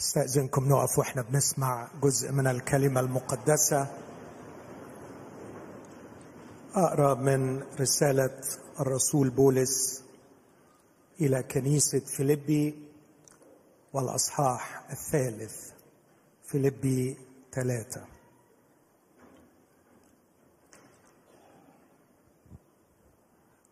[0.00, 3.86] أستأذنكم نقف وإحنا بنسمع جزء من الكلمة المقدسة.
[6.74, 8.40] أقرأ من رسالة
[8.80, 10.02] الرسول بولس
[11.20, 12.74] إلى كنيسة فيلبي
[13.92, 15.70] والأصحاح الثالث
[16.44, 17.16] فيلبي
[17.52, 18.04] ثلاثة.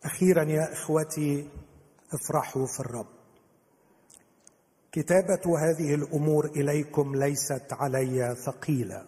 [0.03, 1.49] أخيرا يا إخوتي
[2.13, 3.14] افرحوا في الرب.
[4.95, 9.05] كتابة هذه الأمور إليكم ليست علي ثقيلة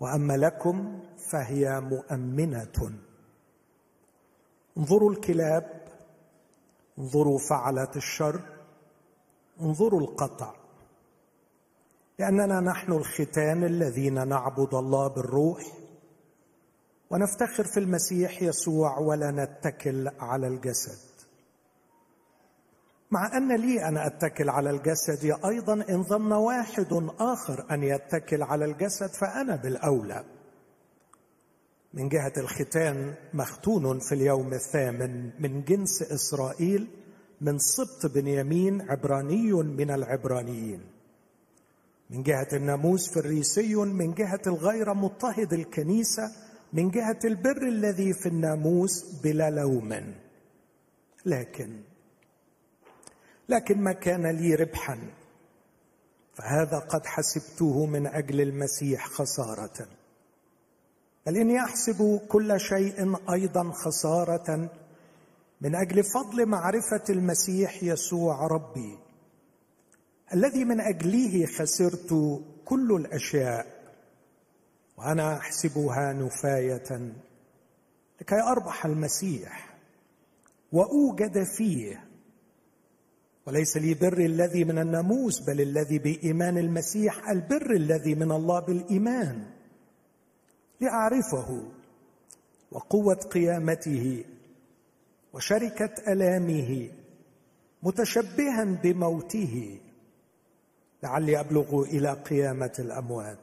[0.00, 2.92] وأما لكم فهي مؤمنة.
[4.78, 5.82] انظروا الكلاب
[6.98, 8.40] انظروا فعلة الشر
[9.60, 10.54] انظروا القطع.
[12.18, 15.62] لأننا نحن الختان الذين نعبد الله بالروح
[17.10, 21.11] ونفتخر في المسيح يسوع ولا نتكل على الجسد.
[23.12, 28.64] مع أن لي أن أتكل على الجسد أيضا إن ظن واحد آخر أن يتكل على
[28.64, 30.24] الجسد فأنا بالأولى.
[31.94, 36.88] من جهة الختان مختون في اليوم الثامن من جنس إسرائيل
[37.40, 40.80] من سبط بنيامين عبراني من العبرانيين.
[42.10, 46.22] من جهة الناموس فريسي من جهة الغير مضطهد الكنيسة
[46.72, 50.14] من جهة البر الذي في الناموس بلا لوم.
[51.26, 51.91] لكن
[53.52, 54.98] لكن ما كان لي ربحا.
[56.34, 59.88] فهذا قد حسبته من أجل المسيح خسارة.
[61.26, 64.70] بل اني أحسب كل شيء أيضا خسارة
[65.60, 68.98] من أجل فضل معرفة المسيح يسوع ربي.
[70.34, 73.66] الذي من اجله خسرت كل الأشياء
[74.96, 77.12] وأنا أحسبها نفاية
[78.20, 79.74] لكي أربح المسيح
[80.72, 82.04] وأوجد فيه
[83.46, 89.46] وليس لي بر الذي من الناموس بل الذي بإيمان المسيح البر الذي من الله بالإيمان.
[90.80, 91.62] لأعرفه
[92.72, 94.24] وقوة قيامته
[95.32, 96.90] وشركة ألامه
[97.82, 99.80] متشبها بموته.
[101.02, 103.38] لعلي أبلغ إلى قيامة الأموات.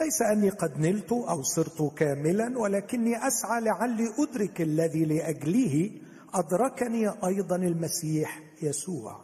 [0.00, 5.90] ليس أني قد نلت أو صرت كاملا ولكني أسعى لعلي أدرك الذي لأجله
[6.34, 9.20] أدركني أيضا المسيح يسوع.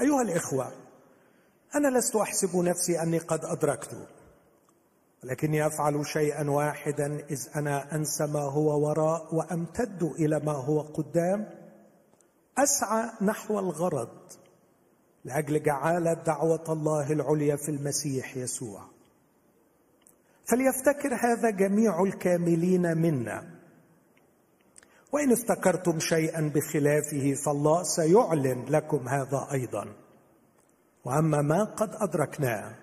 [0.00, 0.72] أيها الإخوة
[1.74, 4.08] أنا لست أحسب نفسي أني قد أدركت
[5.24, 11.50] ولكني أفعل شيئا واحدا إذ أنا أنسى ما هو وراء وأمتد إلى ما هو قدام.
[12.58, 14.32] أسعى نحو الغرض
[15.24, 18.84] لأجل جعاله دعوة الله العليا في المسيح يسوع.
[20.50, 23.51] فليفتكر هذا جميع الكاملين منا
[25.12, 29.86] وإن افتكرتم شيئا بخلافه فالله سيعلن لكم هذا أيضا.
[31.04, 32.74] وأما ما قد أدركناه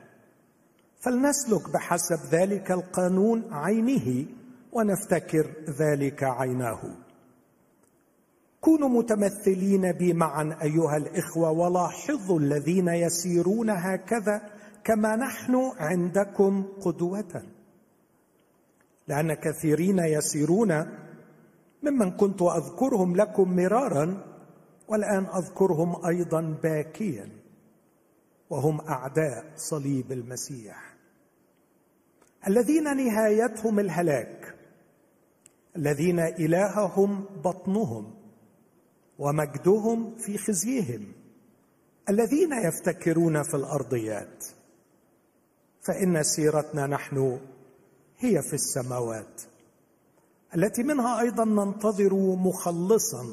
[1.00, 4.26] فلنسلك بحسب ذلك القانون عينه
[4.72, 5.48] ونفتكر
[5.80, 6.82] ذلك عيناه.
[8.62, 14.42] كونوا متمثلين بي معا أيها الإخوة ولاحظوا الذين يسيرون هكذا
[14.84, 17.44] كما نحن عندكم قدوة.
[19.08, 20.72] لأن كثيرين يسيرون
[21.84, 24.24] ممن كنت أذكرهم لكم مرارا
[24.88, 27.30] والآن أذكرهم أيضا باكيا
[28.50, 30.96] وهم أعداء صليب المسيح.
[32.48, 34.56] الذين نهايتهم الهلاك
[35.76, 38.14] الذين إلههم بطنهم
[39.20, 41.14] ومجدهم في خزيهم
[42.10, 44.46] الذين يفتكرون في الأرضيات
[45.88, 47.40] فإن سيرتنا نحن
[48.18, 49.42] هي في السماوات.
[50.56, 53.26] التي منها أيضا ننتظر مخلصا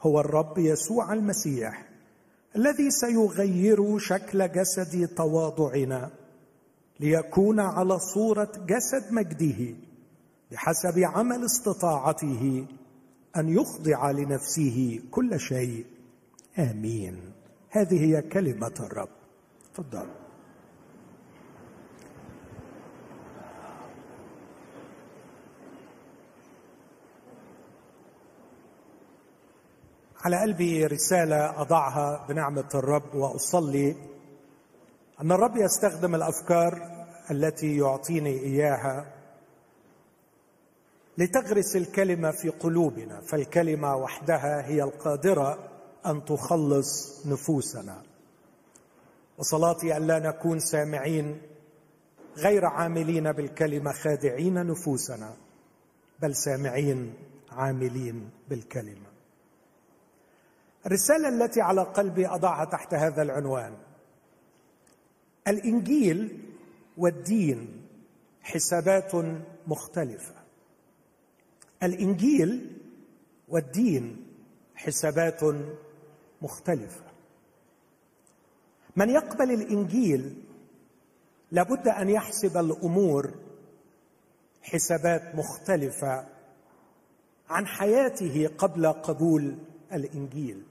[0.00, 1.88] هو الرب يسوع المسيح
[2.56, 6.10] الذي سيغير شكل جسد تواضعنا
[7.00, 9.76] ليكون على صورة جسد مجده
[10.50, 12.66] بحسب عمل استطاعته
[13.36, 15.86] أن يخضع لنفسه كل شيء.
[16.58, 17.32] آمين.
[17.70, 19.08] هذه هي كلمة الرب.
[19.74, 20.06] تفضل.
[30.26, 33.96] على قلبي رسالة أضعها بنعمة الرب وأصلي
[35.20, 36.90] أن الرب يستخدم الأفكار
[37.30, 39.12] التي يعطيني إياها
[41.18, 45.58] لتغرس الكلمة في قلوبنا فالكلمة وحدها هي القادرة
[46.06, 48.02] أن تخلص نفوسنا.
[49.38, 51.40] وصلاتي أن لا نكون سامعين
[52.36, 55.36] غير عاملين بالكلمة خادعين نفوسنا
[56.22, 57.14] بل سامعين
[57.52, 59.05] عاملين بالكلمة.
[60.86, 63.76] الرسالة التي على قلبي أضعها تحت هذا العنوان.
[65.48, 66.42] الإنجيل
[66.96, 67.86] والدين
[68.42, 69.12] حسابات
[69.66, 70.34] مختلفة.
[71.82, 72.78] الإنجيل
[73.48, 74.26] والدين
[74.74, 75.40] حسابات
[76.42, 77.04] مختلفة.
[78.96, 80.42] من يقبل الإنجيل
[81.50, 83.34] لابد أن يحسب الأمور
[84.62, 86.26] حسابات مختلفة
[87.48, 89.58] عن حياته قبل قبول
[89.92, 90.62] الإنجيل.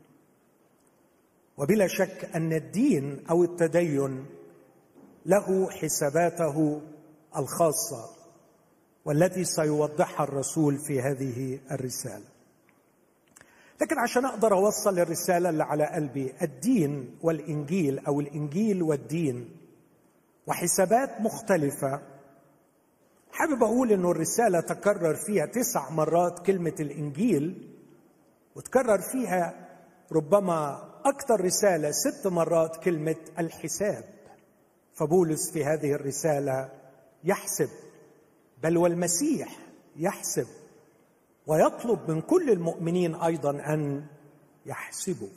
[1.58, 4.26] وبلا شك أن الدين أو التدين
[5.26, 6.82] له حساباته
[7.38, 8.10] الخاصة
[9.06, 12.26] والتي سيوضحها الرسول في هذه الرسالة.
[13.82, 19.50] لكن عشان أقدر أوصل الرسالة اللي على قلبي الدين والإنجيل أو الإنجيل والدين
[20.48, 22.02] وحسابات مختلفة
[23.32, 27.72] حابب أقول إنه الرسالة تكرر فيها تسع مرات كلمة الإنجيل
[28.56, 29.68] وتكرر فيها
[30.12, 34.04] ربما أكثر رسالة ست مرات كلمة الحساب.
[34.94, 36.70] فبولس في هذه الرسالة
[37.24, 37.70] يحسب
[38.64, 39.58] بل والمسيح
[39.96, 40.48] يحسب
[41.48, 44.06] ويطلب من كل المؤمنين أيضا أن
[44.66, 45.30] يحسبوا.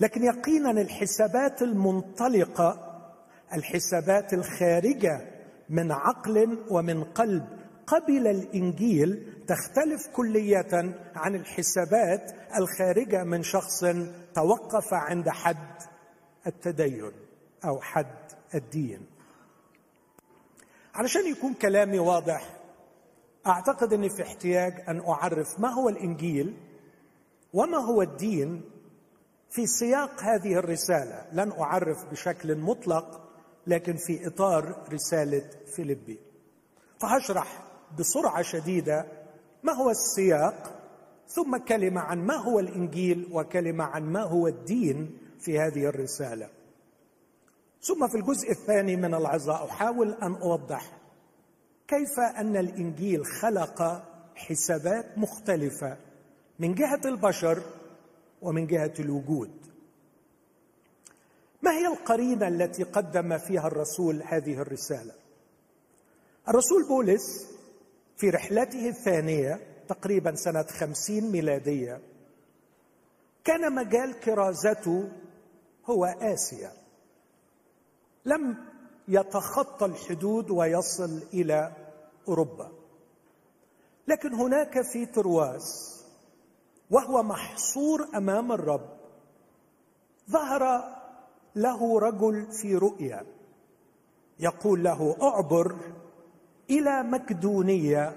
[0.00, 2.86] لكن يقينا الحسابات المنطلقة
[3.54, 5.20] الحسابات الخارجة
[5.68, 7.60] من عقل ومن قلب.
[7.86, 13.84] قبل الإنجيل تختلف كليه عن الحسابات الخارجة من شخص
[14.34, 15.82] توقف عند حد
[16.46, 17.12] التدين
[17.64, 19.06] أو حد الدين.
[20.94, 22.56] علشان يكون كلامي واضح
[23.46, 26.56] أعتقد إني في احتياج أن أعرف ما هو الإنجيل
[27.52, 28.62] وما هو الدين
[29.50, 31.26] في سياق هذه الرسالة.
[31.32, 33.30] لن أعرف بشكل مطلق
[33.66, 36.18] لكن في إطار رسالة فيليبي.
[37.00, 37.62] فهشرح
[37.98, 39.06] بسرعة شديدة
[39.62, 40.79] ما هو السياق
[41.30, 46.48] ثم كلمه عن ما هو الإنجيل وكلمه عن ما هو الدين في هذه الرسالة.
[47.82, 50.98] ثم في الجزء الثاني من العظه أحاول أن أوضح
[51.88, 54.04] كيف أن الإنجيل خلق
[54.34, 55.96] حسابات مختلفة
[56.58, 57.62] من جهة البشر
[58.42, 59.50] ومن جهة الوجود.
[61.62, 65.12] ما هي القرينة التي قدم فيها الرسول هذه الرسالة؟
[66.48, 67.46] الرسول بولس
[68.16, 72.00] في رحلته الثانية تقريبا سنة خمسين ميلادية.
[73.44, 75.08] كان مجال كرازته
[75.86, 76.72] هو آسيا.
[78.24, 78.56] لم
[79.08, 81.72] يتخطى الحدود ويصل إلى
[82.28, 82.72] أوروبا.
[84.08, 86.00] لكن هناك في ترواس
[86.90, 88.88] وهو محصور أمام الرب
[90.30, 90.84] ظهر
[91.56, 93.26] له رجل في رؤيا
[94.40, 95.76] يقول له أعبر
[96.70, 98.16] إلى مكدونية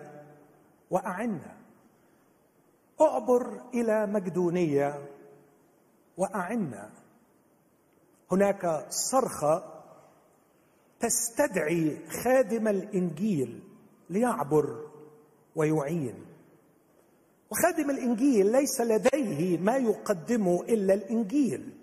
[0.91, 1.52] واعنا
[3.03, 5.09] اعبر إلى مكدونيه
[6.17, 6.89] وأعنا.
[8.31, 9.83] هناك صرخة
[10.99, 13.63] تستدعي خادم الإنجيل
[14.09, 14.89] ليعبر
[15.55, 16.25] ويعين.
[17.51, 21.77] وخادم الإنجيل ليس لديه ما يقدمه إلا الإنجيل.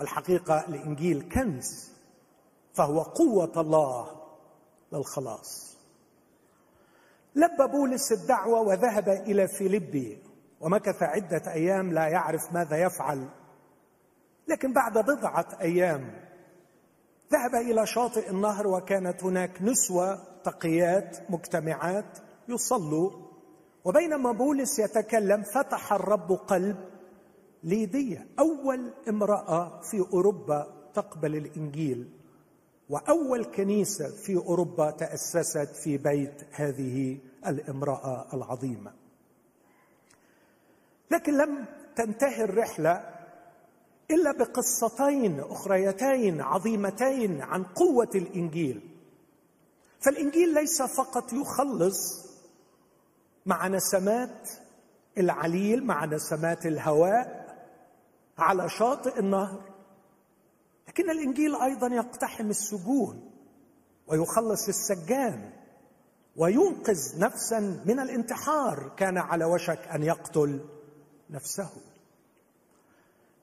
[0.00, 1.92] الحقيقة الإنجيل كنز
[2.74, 4.22] فهو قوة الله
[4.92, 5.73] للخلاص.
[7.34, 10.18] لبى بولس الدعوة وذهب إلى فيليبي
[10.60, 13.28] ومكث عدة أيام لا يعرف ماذا يفعل.
[14.48, 16.00] لكن بعد بضعة أيام
[17.32, 23.10] ذهب إلى شاطئ النهر وكانت هناك نسوة تقيات مجتمعات يصلوا.
[23.84, 26.76] وبينما بولس يتكلم فتح الرب قلب
[27.62, 32.23] ليدية أول امرأة في أوروبا تقبل الإنجيل.
[32.90, 38.92] وأول كنيسة في أوروبا تأسست في بيت هذه الامرأة العظيمة.
[41.10, 41.64] لكن لم
[41.96, 43.10] تنتهي الرحلة
[44.10, 48.80] إلا بقصتين أخريتين عظيمتين عن قوة الإنجيل.
[50.00, 52.26] فالإنجيل ليس فقط يخلص
[53.46, 54.50] مع نسمات
[55.18, 57.44] العليل مع نسمات الهواء
[58.38, 59.73] على شاطئ النهر.
[60.94, 63.30] لكن الإنجيل أيضا يقتحم السجون
[64.06, 65.50] ويخلص السجان
[66.36, 68.92] وينقذ نفسا من الانتحار.
[68.96, 70.60] كان على وشك أن يقتل
[71.30, 71.70] نفسه.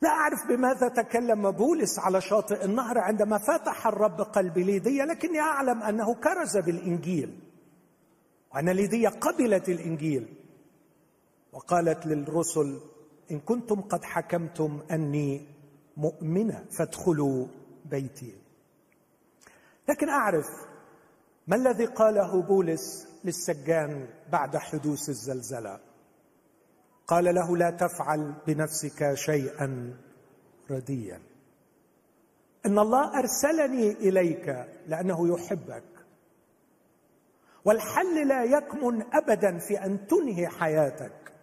[0.02, 5.84] لا أعرف بماذا تكلم بولس على شاطئ النهر عندما فتح الرب قلب ليديا لكني أعلم
[5.84, 7.40] أنه كرز بالإنجيل
[8.54, 10.34] وأن ليديا قبلت الإنجيل
[11.54, 12.80] وقالت للرسل
[13.32, 15.61] إن كنتم قد حكمتم أني
[15.98, 17.48] مؤمنة فادخلوا
[17.86, 18.34] بيتي.
[19.90, 20.46] لكن أعرف
[21.48, 25.80] ما الذي قاله بولس للسجان بعد حدوث الزلزلة.
[27.08, 29.98] قال له لا تفعل بنفسك شيئا
[30.72, 31.22] رديا.
[32.66, 35.84] إن الله أرسلني إليك لأنه يحبك.
[37.66, 41.34] والحل لا يكمن ابدا في أن تنهي حياتك.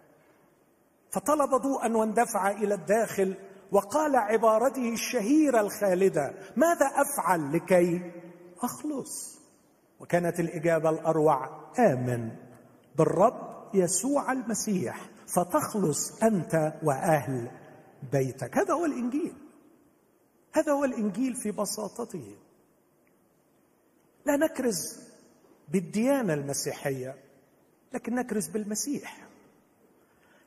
[1.11, 3.35] فطلب ضوءا واندفع إلى الداخل
[3.71, 8.11] وقال عبارته الشهيرة الخالدة ماذا أفعل لكي
[8.61, 9.39] أخلص؟
[9.99, 12.31] وكانت الإجابة الأروع آمن
[12.97, 17.51] بالرب يسوع المسيح فتخلص أنت وأهل
[18.11, 18.57] بيتك.
[18.57, 19.33] هذا هو الإنجيل.
[20.53, 22.35] هذا هو الإنجيل في بساطته.
[24.25, 24.99] لا نكرز
[25.69, 27.15] بالديانة المسيحية
[27.93, 29.28] لكن نكرز بالمسيح.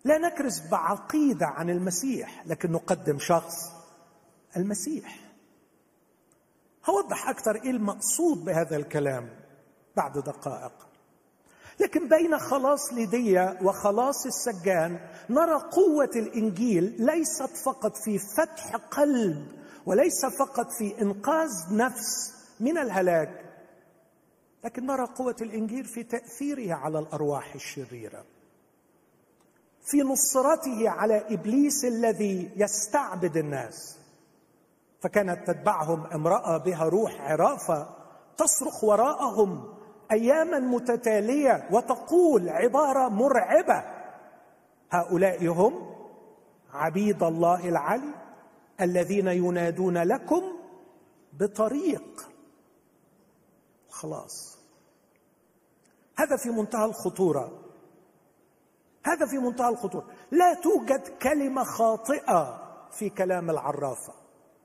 [0.04, 3.54] لا نكرز بعقيدة عن المسيح لكن نقدم شخص
[4.56, 5.18] المسيح.
[6.90, 9.30] هوضح أكثر إيه المقصود بهذا الكلام
[9.96, 10.72] بعد دقائق.
[11.80, 19.46] لكن بين خلاص ليديا وخلاص السجان نرى قوة الإنجيل ليست فقط في فتح قلب
[19.86, 23.44] وليس فقط في إنقاذ نفس من الهلاك
[24.64, 28.24] لكن نرى قوة الإنجيل في تاثيره على الأرواح الشريرة.
[29.82, 33.98] في نصرته على إبليس الذي يستعبد الناس.
[35.00, 37.88] فكانت تتبعهم امرأة بها روح عرافة
[38.36, 39.74] تصرخ وراءهم
[40.12, 43.84] اياما متتالية وتقول عبارة مرعبة
[44.90, 45.94] هؤلاء هم
[46.72, 48.14] عبيد الله العلي
[48.80, 50.42] الذين ينادون لكم
[51.32, 52.28] بطريق.
[53.90, 54.58] خلاص.
[56.16, 57.61] هذا في منتهى الخطورة.
[59.04, 64.14] هذا في منتهى الخطوره لا توجد كلمة خاطئة في كلام العرافه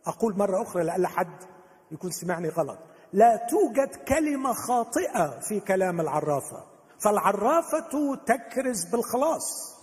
[0.08, 1.44] أقول مرة أخرى لألا حد
[1.92, 2.80] يكون سمعني غلط.
[3.14, 6.64] لا توجد كلمة خاطئة في كلام العرافه
[7.00, 9.78] فالعرافة تكرز بالخلاص.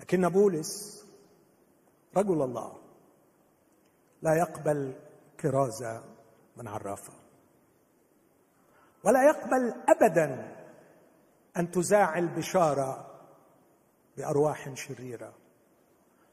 [0.00, 1.04] لكن بولس
[2.16, 2.76] رجل الله
[4.22, 4.94] لا يقبل
[5.40, 6.04] كرازه
[6.56, 7.12] من عرافة.
[9.04, 10.53] ولا يقبل ابدا
[11.56, 13.10] أن تذاع البشاره
[14.16, 15.34] بأرواح شريرة.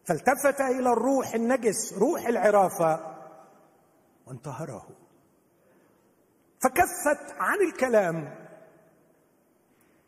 [0.05, 3.17] فالتفت إلى الروح النجس روح العرافه
[4.27, 4.87] وانتهره.
[6.59, 8.47] فكفت عن الكلام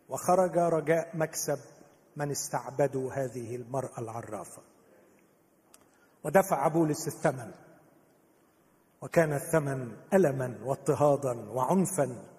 [0.09, 1.59] وخرج رجاء مكسب
[2.15, 4.61] من استعبدوا هذه المرأة العرافة.
[6.23, 7.51] ودفع بولس الثمن
[9.01, 12.32] وكان الثمن الما واضطهادا وعنفا.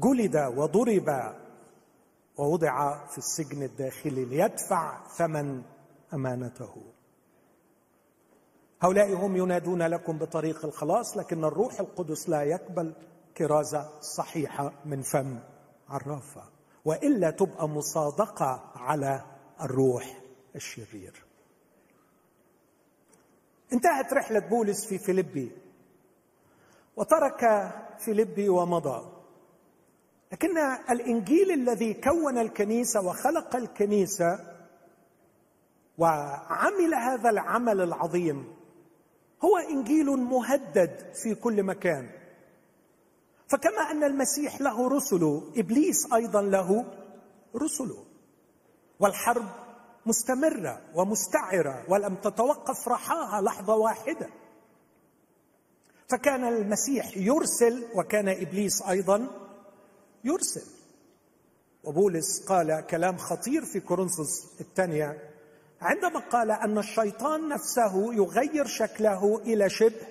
[0.00, 1.34] جلد وضرب
[2.38, 5.62] ووضع في السجن الداخلي ليدفع ثمن
[6.14, 6.82] أمانته.
[8.82, 12.94] هؤلاء هم ينادون لكم بطريق الخلاص لكن الروح القدس لا يقبل
[13.36, 15.38] كرازة صحيحة من فم
[15.88, 16.42] عرافة
[16.84, 19.24] وإلا تبقى مصادقة على
[19.60, 20.20] الروح
[20.56, 21.24] الشرير.
[23.72, 25.52] انتهت رحلة بولس في فيلبي
[26.96, 29.19] وترك فيلبي ومضى.
[30.32, 30.58] لكن
[30.90, 34.38] الإنجيل الذي كون الكنيسة وخلق الكنيسة
[35.98, 38.54] وعمل هذا العمل العظيم
[39.44, 42.10] هو إنجيل مهدد في كل مكان.
[43.48, 46.84] فكما أن المسيح له رسله إبليس أيضا له
[47.56, 48.04] رسله
[49.00, 49.44] والحرب
[50.06, 54.28] مستمرة ومستعرة ولم تتوقف رحاها لحظة واحدة.
[56.08, 59.28] فكان المسيح يرسل وكان إبليس أيضا
[60.24, 60.66] يرسل.
[61.84, 65.30] وبولس قال كلام خطير في كورنثوس الثانية.
[65.80, 70.06] عندما قال أن الشيطان نفسه يغير شكله إلى شبه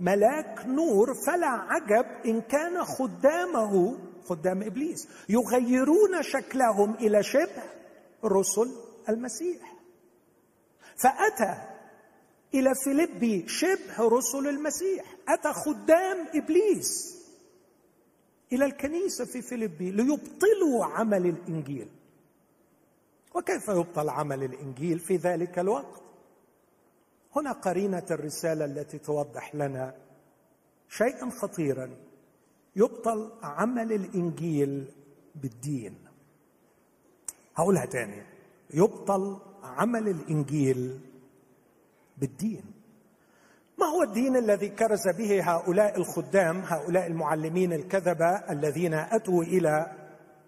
[0.00, 3.98] ملاك نور فلا عجب إن كان خدامه
[4.28, 7.62] خدام إبليس يغيرون شكلهم إلى شبه
[8.24, 8.70] رسل
[9.08, 9.76] المسيح.
[10.96, 11.54] فأتى
[12.54, 15.04] إلى فيلبي شبه رسل المسيح.
[15.28, 17.15] أتى خدام إبليس.
[18.52, 21.88] إلى الكنيسة في فيلبي ليبطلوا عمل الإنجيل.
[23.34, 26.02] وكيف يبطل عمل الإنجيل في ذلك الوقت؟
[27.36, 29.94] هنا قرينة الرسالة التي توضح لنا
[30.88, 31.90] شيئا خطيرا.
[32.76, 34.92] يبطل عمل الإنجيل
[35.34, 35.94] بالدين.
[37.56, 38.22] هقولها تاني.
[38.74, 41.00] يبطل عمل الإنجيل
[42.18, 42.75] بالدين.
[43.78, 49.92] ما هو الدين الذي كرز به هؤلاء الخدام هؤلاء المعلمين الكذبه الذين أتوا إلى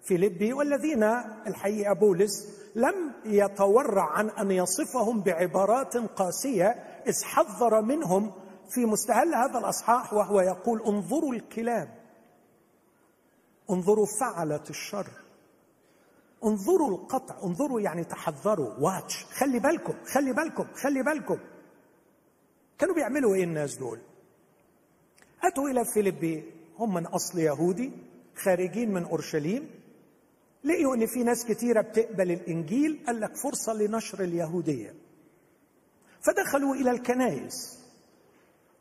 [0.02, 1.02] فيلبي والذين
[1.46, 6.66] الحقيقة بولس لم يتورع عن أن يصفهم بعبارات قاسية
[7.06, 8.32] إذ حذر منهم
[8.70, 11.88] في مستهل هذا الأصحاح وهو يقول انظروا الكلاب
[13.70, 15.06] انظروا فعلة الشر
[16.44, 21.38] انظروا القطع انظروا يعني تحذروا واتش خلي بالكم خلي بالكم خلي بالكم.
[22.78, 23.98] كانوا بيعملوا إيه الناس دول؟
[25.42, 26.44] أتوا إلى فيليبي
[26.78, 27.92] هم من أصل يهودي
[28.36, 29.70] خارجين من أورشليم
[30.64, 34.94] لقيوا إن في ناس كثيره بتقبل الإنجيل قال لك فرصة لنشر اليهودية.
[36.26, 37.78] فدخلوا إلى الكنائس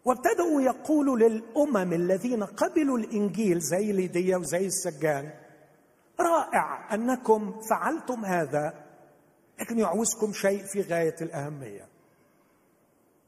[0.05, 5.33] وابتدأوا يقولوا للأمم الذين قبلوا الإنجيل زي ليديا وزي السجان
[6.19, 8.85] رائع أنكم فعلتم هذا
[9.59, 11.87] لكن يعوزكم شيء في غاية الأهمية.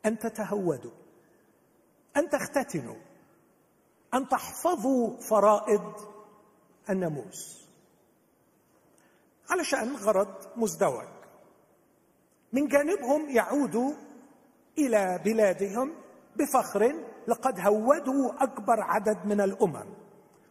[0.05, 0.91] أن تتهودوا
[2.17, 2.95] أن تختتنوا
[4.13, 5.93] أن تحفظوا فرائض
[6.89, 7.67] الناموس.
[9.49, 11.07] علشان غرض مزدوج.
[12.53, 13.93] من جانبهم يعودوا
[14.77, 15.93] إلى بلادهم
[16.35, 16.93] بفخر
[17.27, 19.85] لقد هودوا أكبر عدد من الأمم.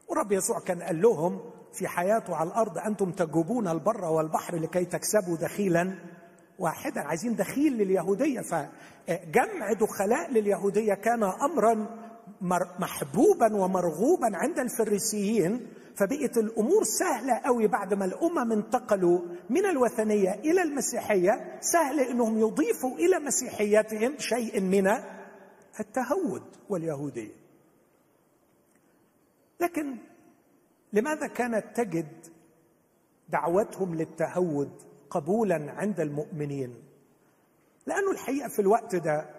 [0.09, 5.37] ورب يسوع كان قال لهم في حياته على الأرض أنتم تجوبون البر والبحر لكي تكسبوا
[5.37, 5.99] دخيلا
[6.59, 8.41] واحدا عايزين دخيل لليهودية.
[8.41, 11.87] فجمع دخلاء لليهودية كان امرا
[12.79, 15.67] محبوبا ومرغوبا عند الفريسيين.
[15.97, 21.59] فبقت الأمور سهلة قوي بعد ما الأمم انتقلوا من الوثنية إلى المسيحية.
[21.61, 24.89] سهل إنهم يضيفوا إلى مسيحيتهم شيء من
[25.81, 27.35] التهود واليهودية.
[29.61, 29.97] لكن
[30.93, 32.27] لماذا كانت تجد
[33.29, 34.71] دعوتهم للتهود
[35.11, 36.75] قبولا عند المؤمنين.
[37.87, 39.31] لأنه الحقيقة في الوقت ده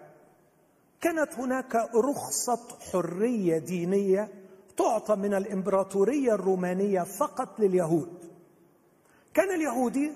[1.00, 4.28] كانت هناك رخصة حرية دينية
[4.76, 8.30] تعطى من الإمبراطورية الرومانية فقط لليهود.
[9.34, 10.12] كان اليهودي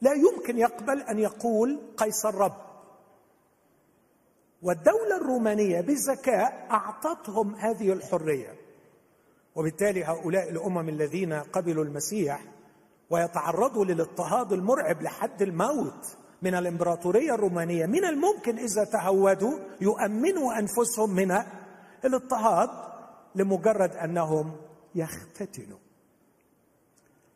[0.00, 2.56] لا يمكن يقبل أن يقول قيصر رب.
[4.62, 8.54] والدولة الرومانية بذكاء أعطتهم هذه الحرية.
[9.54, 12.44] وبالتالي هؤلاء الأمم الذين قبلوا المسيح
[13.12, 17.86] ويتعرضوا للاضطهاد المرعب لحد الموت من الإمبراطورية الرومانية.
[17.86, 21.32] من الممكن إذا تهودوا يؤمنوا أنفسهم من
[22.04, 22.70] الاضطهاد
[23.34, 24.56] لمجرد أنهم
[24.94, 25.78] يختتنوا.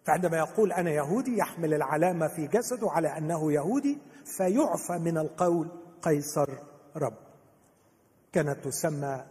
[0.05, 3.99] فعندما يقول أنا يهودي يحمل العلامة في جسده على أنه يهودي
[4.37, 5.69] فيعفى من القول
[6.03, 6.49] قيصر
[6.97, 7.17] رب.
[8.33, 9.25] كانت تسمى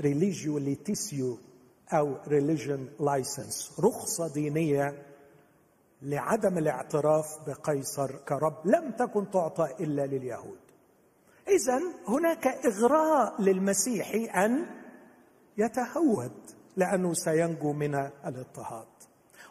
[0.00, 1.38] religio licita
[1.92, 5.07] أو religion license رخصة دينية
[6.02, 10.58] لعدم الاعتراف بقيصر كرب لم تكن تعطى إلا لليهود.
[11.48, 14.66] إذا هناك إغراء للمسيحي أن
[15.58, 16.32] يتهود
[16.76, 17.94] لأنه سينجو من
[18.26, 18.86] الاضطهاد.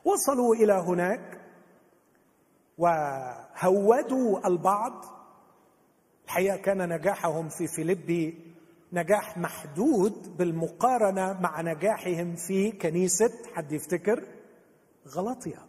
[0.05, 1.41] وصلوا إلى هناك
[2.77, 5.05] وهودوا البعض.
[6.25, 8.53] الحقيقة كان نجاحهم في فيليبي
[8.93, 14.27] نجاح محدود بالمقارنة مع نجاحهم في كنيسة حد يفتكر؟
[15.07, 15.66] غلطيا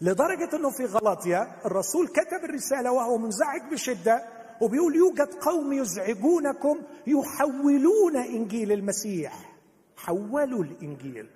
[0.00, 4.24] لدرجة أنه في غلطيا الرسول كتب الرسالة وهو منزعج بشدة
[4.60, 9.54] وبيقول يوجد قوم يزعجونكم يحولون إنجيل المسيح.
[9.96, 11.30] حولوا الإنجيل.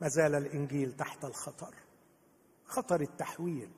[0.00, 1.74] ما زال الإنجيل تحت الخطر
[2.66, 3.70] خطر التحويل.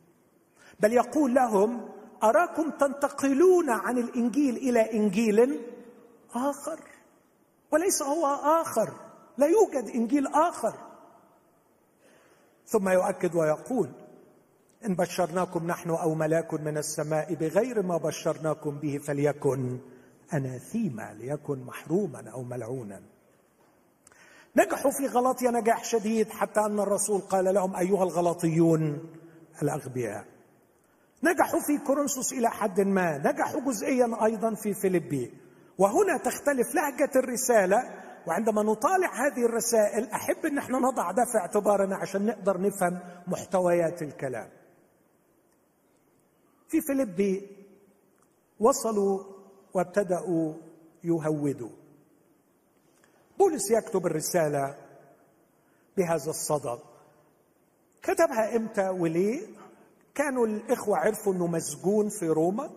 [0.81, 1.89] بل يقول لهم
[2.23, 5.61] أراكم تنتقلون عن الإنجيل إلى إنجيل
[6.35, 6.81] آخر؟
[7.73, 8.27] وليس هو
[8.61, 8.95] آخر
[9.39, 10.92] لا يوجد إنجيل آخر.
[12.73, 13.91] ثم يؤكد ويقول
[14.87, 19.79] إن بشرناكم نحن أو ملاك من السماء بغير ما بشرناكم به فليكن
[20.35, 23.03] أناثيما ليكن محروما أو ملعونا.
[24.57, 29.11] نجحوا في غلطيا نجاح شديد حتى أن الرسول قال لهم أيها الغلطيون
[29.63, 30.25] الأغبياء.
[31.23, 35.33] نجحوا في كورنثوس إلى حد ما نجحوا جزئيا أيضا في فيليبي
[35.79, 41.97] وهنا تختلف لهجة الرسالة وعندما نطالع هذه الرسائل أحب إن إحنا نضع ده في اعتبارنا
[41.97, 44.49] عشان نقدر نفهم محتويات الكلام.
[46.69, 47.49] في فيليبي
[48.61, 49.25] وصلوا
[49.75, 50.55] وابتدأوا
[51.05, 51.71] يهودوا.
[53.39, 54.77] بولس يكتب الرسالة
[55.97, 56.79] بهذا الصدد.
[58.03, 59.47] كتبها إمتى وليه؟
[60.15, 62.71] كانوا الإخوة عرفوا أنه مسجون في روما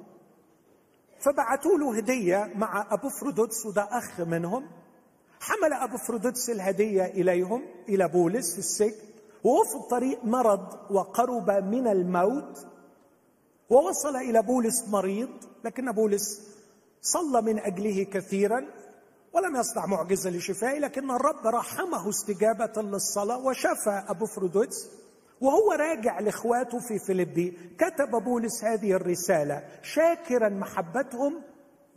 [1.19, 4.67] فبعثوا له هدية مع أبفرودتس وده أخ منهم.
[5.39, 8.95] حمل أبفرودتس الهدية إليهم إلى بولس في السجن
[9.43, 12.67] وهو في الطريق مرض وقرب من الموت
[13.69, 15.29] ووصل إلى بولس مريض
[15.63, 16.41] لكن بولس
[17.01, 18.65] صلى من أجله كثيرا
[19.33, 24.89] ولم يصنع معجزة لشفائه لكن الرب رحمه استجابة للصلاة وشفى أبو فرودوتس
[25.41, 27.57] وهو راجع لإخواته في فيليبي.
[27.77, 31.41] كتب بولس هذه الرسالة شاكرا محبتهم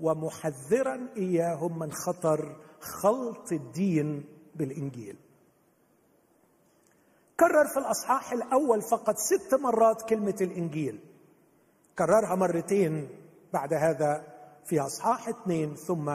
[0.01, 5.17] ومحذرا إياهم من خطر خلط الدين بالإنجيل.
[7.41, 11.01] كرر في الأصحاح الأول فقط ست مرات كلمة الإنجيل.
[11.99, 13.09] كررها مرتين
[13.53, 14.25] بعد هذا
[14.65, 16.09] في أصحاح اثنين ثم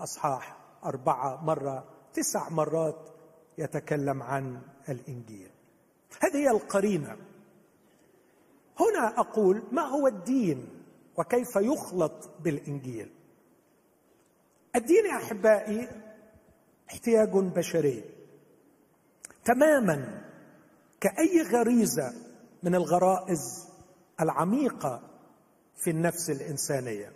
[0.00, 3.08] أصحاح أربعة مرة تسع مرات
[3.58, 5.50] يتكلم عن الإنجيل.
[6.22, 7.16] هذه هي القرينة.
[8.80, 10.68] هنا أقول ما هو الدين
[11.16, 13.10] وكيف يخلط بالإنجيل.
[14.76, 15.88] الدين يا أحبائي
[16.90, 18.04] احتياج بشري.
[19.44, 20.24] تماما
[21.00, 22.12] كأي غريزة
[22.62, 23.68] من الغرائز
[24.20, 25.02] العميقة
[25.76, 27.12] في النفس الإنسانية.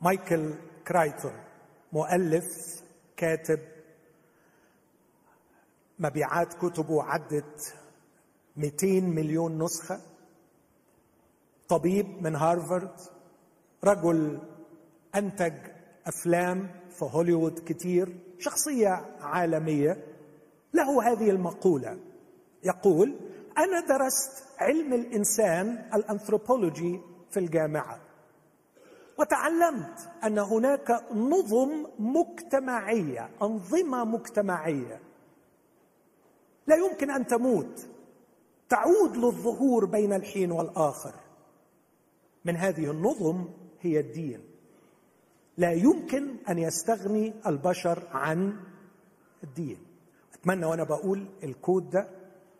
[0.00, 0.54] مايكل
[0.88, 1.32] كرايتون
[1.92, 2.44] مؤلف
[3.16, 3.58] كاتب
[5.98, 7.74] مبيعات كتبه عدت
[8.56, 10.00] 200 مليون نسخة.
[11.68, 13.00] طبيب من هارفارد
[13.84, 14.40] رجل
[15.14, 15.75] أنتج
[16.06, 20.04] أفلام في هوليوود كتير شخصية عالمية.
[20.74, 21.98] له هذه المقولة.
[22.64, 23.14] يقول
[23.58, 28.00] أنا درست علم الإنسان الأنثروبولوجي في الجامعة
[29.18, 35.00] وتعلمت أن هناك نظم مجتمعية أنظمة مجتمعية.
[36.66, 37.86] لا يمكن أن تموت.
[38.68, 41.14] تعود للظهور بين الحين والآخر.
[42.44, 43.44] من هذه النظم
[43.80, 44.55] هي الدين.
[45.56, 48.56] لا يمكن أن يستغني البشر عن
[49.44, 49.78] الدين.
[50.34, 52.08] أتمنى وأنا بقول الكود ده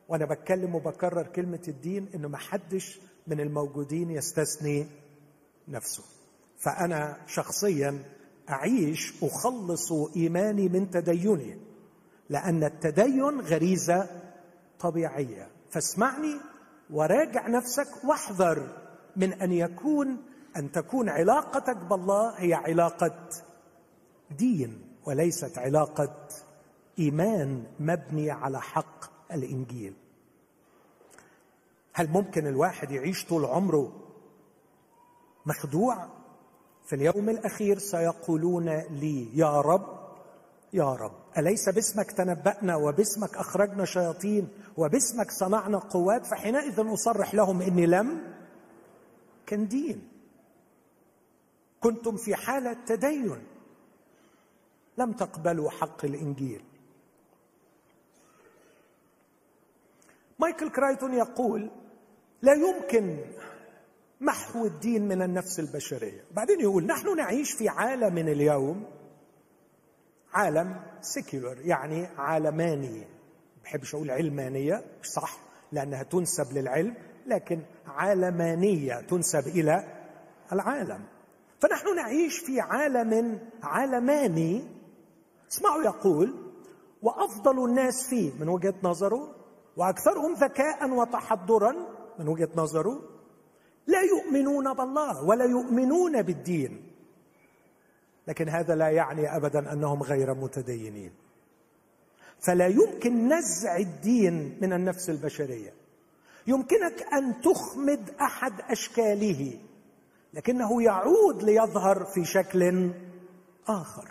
[0.09, 4.87] وأنا بتكلم وبكرر كلمة الدين انه ما حدش من الموجودين يستثني
[5.69, 6.03] نفسه.
[6.59, 7.99] فأنا شخصيا
[8.51, 11.59] أعيش أخلص إيماني من تديني
[12.31, 14.09] لأن التدين غريزة
[14.81, 15.49] طبيعية.
[15.71, 16.35] فاسمعني
[16.91, 18.69] وراجع نفسك واحذر
[19.17, 20.17] من أن يكون
[20.57, 23.29] أن تكون علاقتك بالله هي علاقة
[24.39, 26.29] دين وليست علاقة
[26.99, 29.95] إيمان مبني على حق الإنجيل.
[31.93, 33.93] هل ممكن الواحد يعيش طول عمره
[35.47, 36.09] مخدوع؟
[36.87, 39.97] في اليوم الأخير سيقولون لي يا رب
[40.73, 47.87] يا رب أليس باسمك تنبأنا وباسمك أخرجنا شياطين وباسمك صنعنا قوات فحينئذ اصرح لهم إني
[47.87, 48.21] لم؟
[49.47, 50.09] كان دين.
[51.87, 53.43] كنتم في حالة تدين.
[54.99, 56.65] لم تقبلوا حق الإنجيل.
[60.39, 61.71] مايكل كرايتون يقول
[62.43, 63.19] لا يمكن
[64.21, 66.25] محو الدين من النفس البشرية.
[66.33, 68.85] بعدين يقول نحن نعيش في عالم اليوم
[70.33, 72.99] عالم سيكولر يعني عالماني.
[72.99, 75.39] ما بحبش أقول علمانية صح
[75.73, 76.95] لأنها تنسب للعلم
[77.27, 80.03] لكن عالمانية تنسب إلى
[80.53, 81.16] العالم.
[81.61, 84.65] فنحن نعيش في عالم عالماني
[85.51, 86.35] اسمعوا يقول
[87.03, 89.35] وأفضل الناس فيه من وجهة نظره
[89.77, 91.75] وأكثرهم ذكاء وتحضرا
[92.19, 93.03] من وجهة نظره
[93.87, 96.93] لا يؤمنون بالله ولا يؤمنون بالدين.
[98.29, 101.13] لكن هذا لا يعني ابدا أنهم غير متدينين.
[102.47, 105.73] فلا يمكن نزع الدين من النفس البشرية.
[106.47, 109.59] يمكنك أن تخمد أحد أشكاله.
[110.37, 112.91] لكنه يعود ليظهر في شكل
[113.69, 114.11] آخر.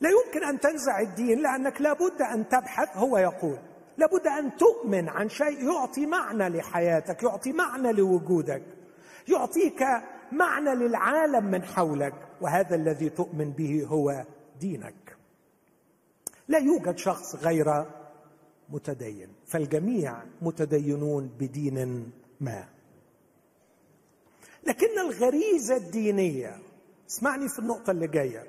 [0.00, 3.58] لا يمكن أن تنزع الدين لأنك لابد أن تبحث هو يقول
[3.98, 8.62] لابد أن تؤمن عن شيء يعطي معنى لحياتك يعطي معنى لوجودك
[9.28, 9.82] يعطيك
[10.32, 14.24] معنى للعالم من حولك وهذا الذي تؤمن به هو
[14.60, 15.16] دينك.
[16.48, 17.86] لا يوجد شخص غير
[18.68, 22.79] متدين فالجميع متدينون بدين ما.
[24.64, 26.58] لكن الغريزة الدينية
[27.10, 28.44] اسمعني في النقطة اللي جاية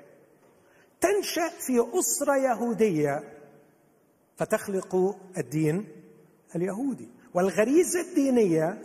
[1.00, 3.38] تنشأ في أسرة يهودية
[4.36, 5.88] فتخلق الدين
[6.56, 7.08] اليهودي.
[7.34, 8.82] والغريزة الدينية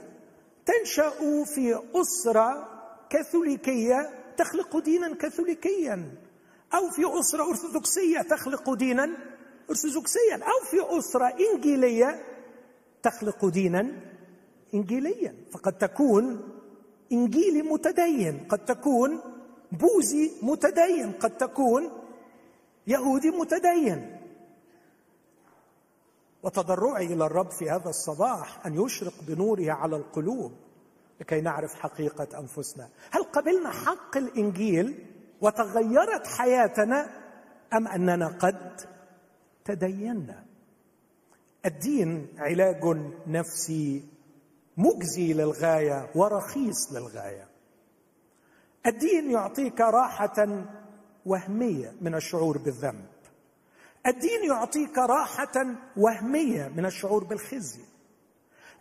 [0.66, 1.10] تنشأ
[1.56, 2.68] في أسرة
[3.10, 6.12] كاثوليكية تخلق دينا كاثوليكيا
[6.74, 9.18] أو في أسرة أرثوذكسية تخلق دينا
[9.70, 12.24] أرثوذكسيا أو في أسرة إنجيلية
[13.04, 13.92] تخلق دينا
[14.74, 15.36] إنجيليا.
[15.52, 16.42] فقد تكون
[17.12, 19.22] انجيلي متدين قد تكون
[19.72, 21.90] بوذي متدين قد تكون
[22.88, 24.18] يهودي متدين.
[26.44, 30.52] وتضرعي إلى الرب في هذا الصباح أن يشرق بنوره على القلوب
[31.22, 32.90] لكي نعرف حقيقة أنفسنا.
[33.12, 35.06] هل قبلنا حق الإنجيل
[35.42, 37.10] وتغيرت حياتنا
[37.74, 38.82] أم أننا قد
[39.66, 40.46] تدينا؟
[41.66, 44.04] الدين علاج نفسي
[44.78, 47.48] مجزي للغاية ورخيص للغاية.
[48.86, 50.66] الدين يعطيك راحة
[51.26, 53.06] وهمية من الشعور بالذنب.
[54.08, 55.66] الدين يعطيك راحة
[55.98, 57.82] وهمية من الشعور بالخزي.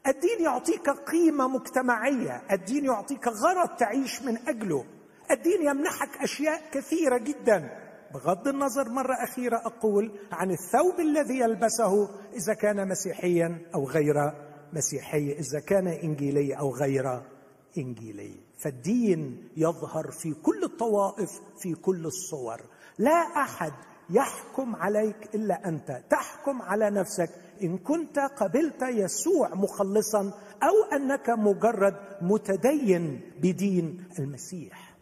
[0.07, 2.43] الدين يعطيك قيمة مجتمعية.
[2.53, 4.85] الدين يعطيك غرض تعيش من أجله.
[5.31, 7.87] الدين يمنحك أشياء كثيرة جدا.
[8.15, 14.33] بغض النظر مرة أخيرة أقول عن الثوب الذي يلبسه إذا كان مسيحيا أو غير
[14.77, 17.23] مسيحي إذا كان انجيلي أو غير
[17.79, 22.61] انجيلي فالدين يظهر في كل الطوائف في كل الصور.
[22.99, 23.11] لا
[23.43, 23.73] أحد
[24.11, 26.03] يحكم عليك إلا أنت.
[26.11, 27.31] تحكم على نفسك.
[27.63, 30.23] إن كنت قبلت يسوع مخلصا
[30.63, 34.97] أو أنك مجرد متدين بدين المسيح.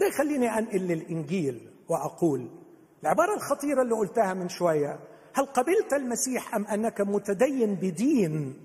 [0.00, 2.50] ده يخليني أنقل للإنجيل وأقول
[3.02, 5.00] العبارة الخطيرة اللي قلتها من شوية؟
[5.34, 8.64] هل قبلت المسيح أم أنك متدين بدين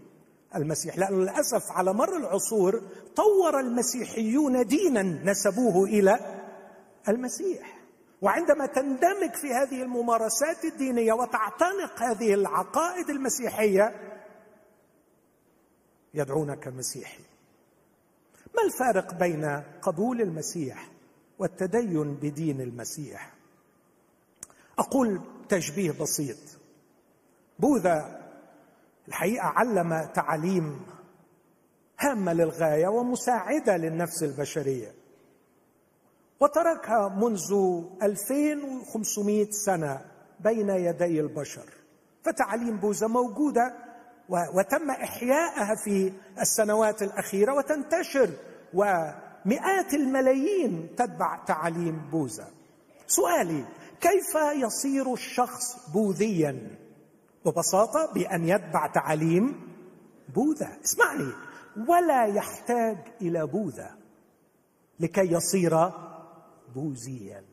[0.56, 2.82] المسيح؟ لأنه للأسف على مر العصور
[3.16, 6.20] طور المسيحيون دينا نسبوه إلى
[7.10, 7.78] المسيح.
[8.22, 13.96] وعندما تندمج في هذه الممارسات الدينية وتعتنق هذه العقائد المسيحية
[16.14, 17.24] يدعونك مسيحي.
[18.56, 20.90] ما الفارق بين قبول المسيح
[21.40, 23.34] والتدين بدين المسيح؟
[24.80, 26.57] أقول تشبيه بسيط.
[27.60, 28.22] بوذا
[29.08, 30.82] الحقيقة علم تعاليم
[32.00, 34.94] هامه للغاية ومساعدة للنفس البشرية.
[36.40, 40.02] وتركها منذ 2500 سنة
[40.40, 41.70] بين يدي البشر.
[42.24, 43.74] فتعاليم بوذا موجودة
[44.30, 48.30] وتم احيائها في السنوات الأخيرة وتنتشر
[48.74, 52.48] ومئات الملايين تتبع تعاليم بوذا.
[53.08, 53.66] سؤالي
[54.02, 56.87] كيف يصير الشخص بوذيا؟
[57.48, 59.68] ببساطة بأن يتبع تعاليم
[60.36, 60.78] بوذا.
[60.86, 61.34] اسمعني.
[61.88, 63.98] ولا يحتاج إلى بوذا
[65.00, 65.92] لكي يصير
[66.76, 67.44] بوذيا.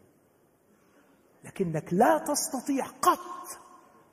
[1.45, 3.59] لكنك لا تستطيع قط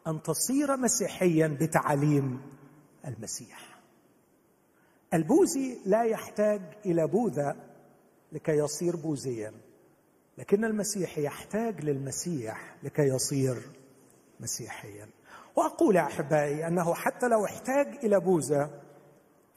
[0.08, 2.42] أن تصير مسيحيا بتعاليم
[3.08, 3.80] المسيح.
[5.14, 7.56] البوذي لا يحتاج إلى بوذا
[8.32, 9.54] لكي يصير بوذيا.
[10.38, 13.62] لكن المسيح يحتاج للمسيح لكي يصير
[14.40, 15.10] مسيحيا.
[15.56, 18.70] وأقول يا أحبائي أنه حتى لو احتاج إلى بوذا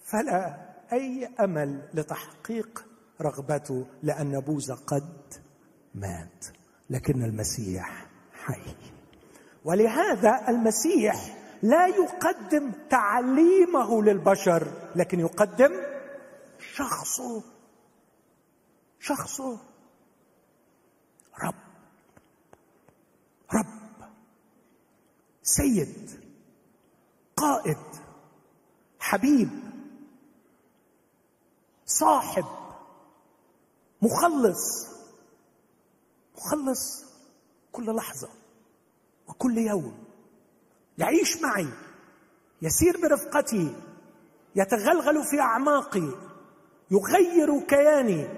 [0.05, 0.57] فلا
[0.93, 2.85] أي أمل لتحقيق
[3.21, 5.35] رغبته لأن بوذا قد
[5.95, 6.47] مات
[6.91, 8.75] لكن المسيح حي.
[9.65, 15.73] ولهذا المسيح لا يقدم تعليمه للبشر لكن يقدم
[16.59, 17.43] شخصه.
[19.01, 19.61] شخصه.
[21.45, 21.55] رب.
[23.55, 23.84] رب.
[25.47, 26.11] سيد
[27.37, 27.79] قائد
[28.99, 29.49] حبيب
[31.87, 32.45] صاحب
[34.03, 34.89] مخلص.
[36.37, 37.05] مخلص
[37.73, 38.29] كل لحظة
[39.29, 40.05] وكل يوم.
[40.99, 41.69] يعيش معي
[42.63, 43.77] يسير برفقتي
[44.57, 46.09] يتغلغل في أعماقي
[46.91, 48.29] يغير كياني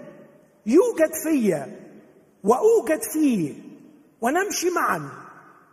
[0.66, 1.66] يوجد في
[2.44, 3.62] وأوجد فيه
[4.20, 5.10] ونمشي معا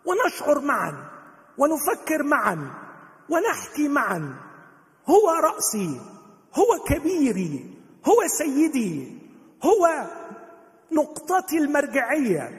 [0.06, 1.13] ونشعر معا.
[1.58, 2.72] ونفكر معا
[3.30, 4.36] ونحكي معا.
[5.10, 6.02] هو رأسي
[6.56, 7.74] هو كبيري
[8.08, 9.18] هو سيدي
[9.64, 10.08] هو
[10.92, 12.52] نقطتي المرجعية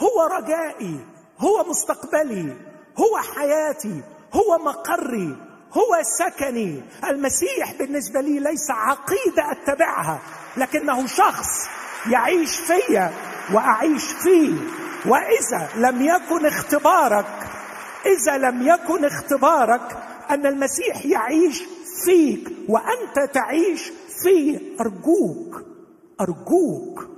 [0.00, 1.00] هو رجائي
[1.38, 2.56] هو مستقبلي
[2.98, 4.02] هو حياتي
[4.34, 5.36] هو مقري
[5.72, 6.82] هو سكني.
[7.08, 10.20] المسيح بالنسبة لي ليس عقيدة أتبعها
[10.56, 11.66] لكنه شخص
[12.10, 13.12] يعيش فيا
[13.54, 14.54] وأعيش فيه.
[15.06, 17.37] وإذا لم يكن اختبارك
[18.06, 19.96] إذا لم يكن اختبارك
[20.30, 21.62] أن المسيح يعيش
[22.04, 25.64] فيك وأنت تعيش فيه أرجوك
[26.20, 27.08] أرجوك.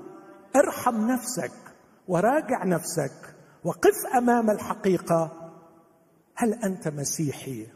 [0.57, 1.53] ارحم نفسك
[2.09, 5.53] وراجع نفسك وقف أمام الحقيقة.
[6.35, 7.67] هل أنت مسيحي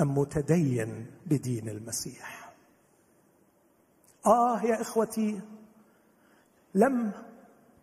[0.00, 2.52] أم متدين بدين المسيح؟
[4.26, 5.40] آه يا إخوتي
[6.74, 7.12] لم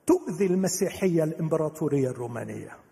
[0.08, 2.83] تؤذي المسيحية الإمبراطورية الرومانية.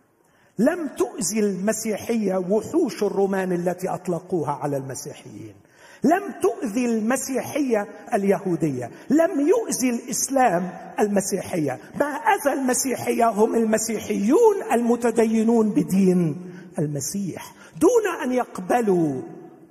[0.60, 5.56] لم تؤذي المسيحية وحوش الرومان التي أطلقوها على المسيحيين.
[6.04, 8.92] لم تؤذي المسيحية اليهودية.
[9.10, 11.80] لم يؤذي الإسلام المسيحية.
[12.00, 17.54] ما أذى المسيحية هم المسيحيون المتدينون بدين المسيح.
[17.80, 19.22] دون أن يقبلوا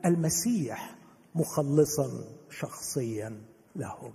[0.04, 0.94] المسيح
[1.34, 2.10] مخلصا
[2.50, 3.40] شخصيا
[3.76, 4.12] لهم.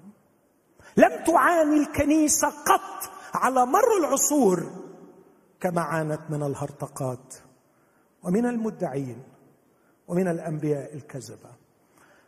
[0.97, 4.84] لم تعاني الكنيسة قط على مر العصور
[5.59, 7.35] كما عانت من الهرطقات
[8.23, 9.23] ومن المدعين
[10.07, 11.49] ومن الأنبياء الكذبة.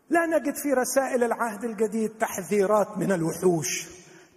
[0.09, 3.87] لا نجد في رسائل العهد الجديد تحذيرات من الوحوش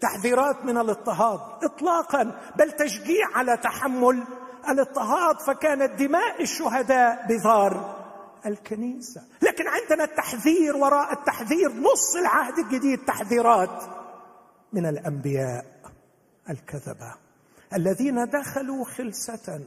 [0.01, 2.23] تحذيرات من الاضطهاد اطلاقا
[2.57, 4.25] بل تشجيع على تحمل
[4.69, 8.01] الاضطهاد فكانت دماء الشهداء بثار
[8.47, 9.23] الكنيسة.
[9.43, 13.83] لكن عندنا التحذير وراء التحذير نص العهد الجديد تحذيرات
[14.73, 15.65] من الأنبياء
[16.51, 17.15] الكذبة.
[17.75, 19.61] الذين دخلوا خلسة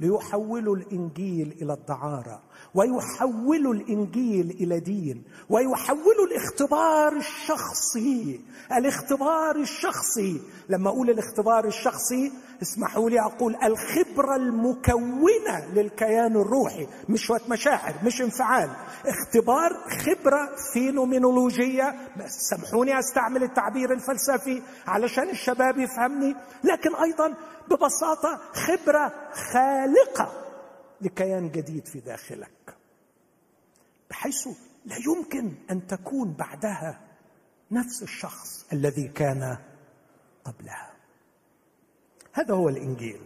[0.00, 2.42] ليحولوا الإنجيل إلى الدعارة.
[2.74, 8.40] ويحولوا الإنجيل إلى دين ويحولوا الاختبار الشخصي.
[8.76, 17.94] الاختبار الشخصي لما أقول الاختبار الشخصي اسمحوا لي أقول الخبرة المكونة للكيان الروحي مش مشاعر
[18.04, 18.70] مش انفعال.
[19.06, 21.94] اختبار خبرة فينومينولوجية.
[22.50, 27.34] سامحوني أستعمل التعبير الفلسفي علشان الشباب يفهمني لكن أيضا
[27.70, 29.12] ببساطة خبرة
[29.52, 30.45] خالقة.
[31.00, 32.76] لكيان جديد في داخلك
[34.10, 34.48] بحيث
[34.84, 37.00] لا يمكن أن تكون بعدها
[37.70, 39.58] نفس الشخص الذي كان
[40.44, 40.92] قبلها.
[42.32, 43.20] هذا هو الإنجيل.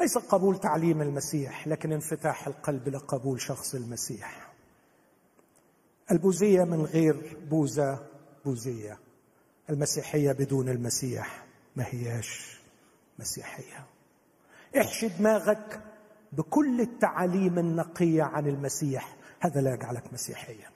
[0.00, 4.52] ليس قبول تعليم المسيح لكن انفتاح القلب لقبول شخص المسيح.
[6.10, 8.08] البوذية من غير بوذا
[8.44, 8.98] بوذية
[9.70, 11.46] المسيحية بدون المسيح
[11.76, 12.60] ما هياش
[13.18, 13.86] مسيحية؟
[14.80, 15.80] احشي دماغك
[16.32, 19.16] بكل التعاليم النقية عن المسيح.
[19.40, 20.70] هذا لا يجعلك مسيحيا.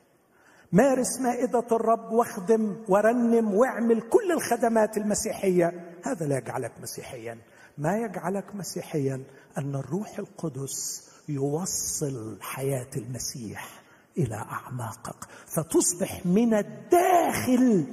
[0.73, 5.95] مارس مائدة الرب واخدم ورنم واعمل كل الخدمات المسيحية.
[6.05, 7.39] هذا لا يجعلك مسيحيا.
[7.79, 9.23] ما يجعلك مسيحيا
[9.59, 13.83] أن الروح القدس يوصل حياة المسيح
[14.19, 15.25] إلى أعماقك.
[15.57, 17.87] فتصبح من الداخل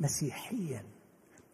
[0.00, 0.82] مسيحيا.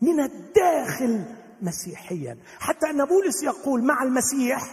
[0.00, 1.24] من الداخل
[1.62, 2.38] مسيحيا.
[2.58, 4.70] حتى أن بولس يقول مع المسيح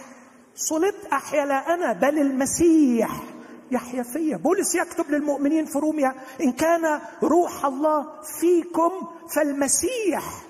[0.54, 3.22] صلبت احيا لا أنا بل المسيح
[3.70, 4.36] يحيا فيا.
[4.36, 8.90] بولس يكتب للمؤمنين في روميا إن كان روح الله فيكم
[9.34, 10.42] فالمسيح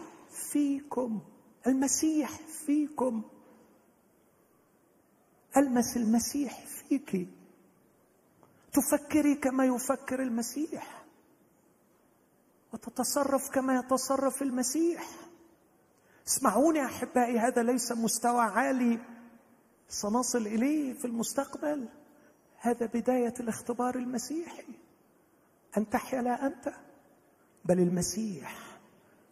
[0.52, 1.20] فيكم
[1.66, 2.30] المسيح
[2.66, 3.22] فيكم
[5.56, 7.28] ألمس المسيح فيك.
[8.72, 11.04] تفكري كما يفكر المسيح
[12.72, 15.06] وتتصرف كما يتصرف المسيح.
[16.28, 18.98] اسمعوني أحبائي هذا ليس مستوى عالي.
[19.88, 21.88] سنصل إليه في المستقبل.
[22.60, 24.64] هذا بداية الاختبار المسيحي.
[25.78, 26.72] ان تحيا لا أنت
[27.64, 28.56] بل المسيح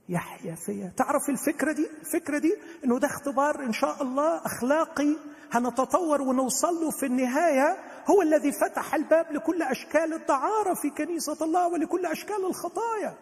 [0.09, 0.93] يحيا فيا.
[0.97, 5.17] تعرف الفكرة دي؟ الفكرة دي إنه ده اختبار إن شاء الله أخلاقي.
[5.53, 7.77] هنتطور ونوصل له في النهاية.
[8.11, 13.15] هو الذي فتح الباب لكل أشكال الدعارة في كنيسة الله ولكل أشكال الخطايا.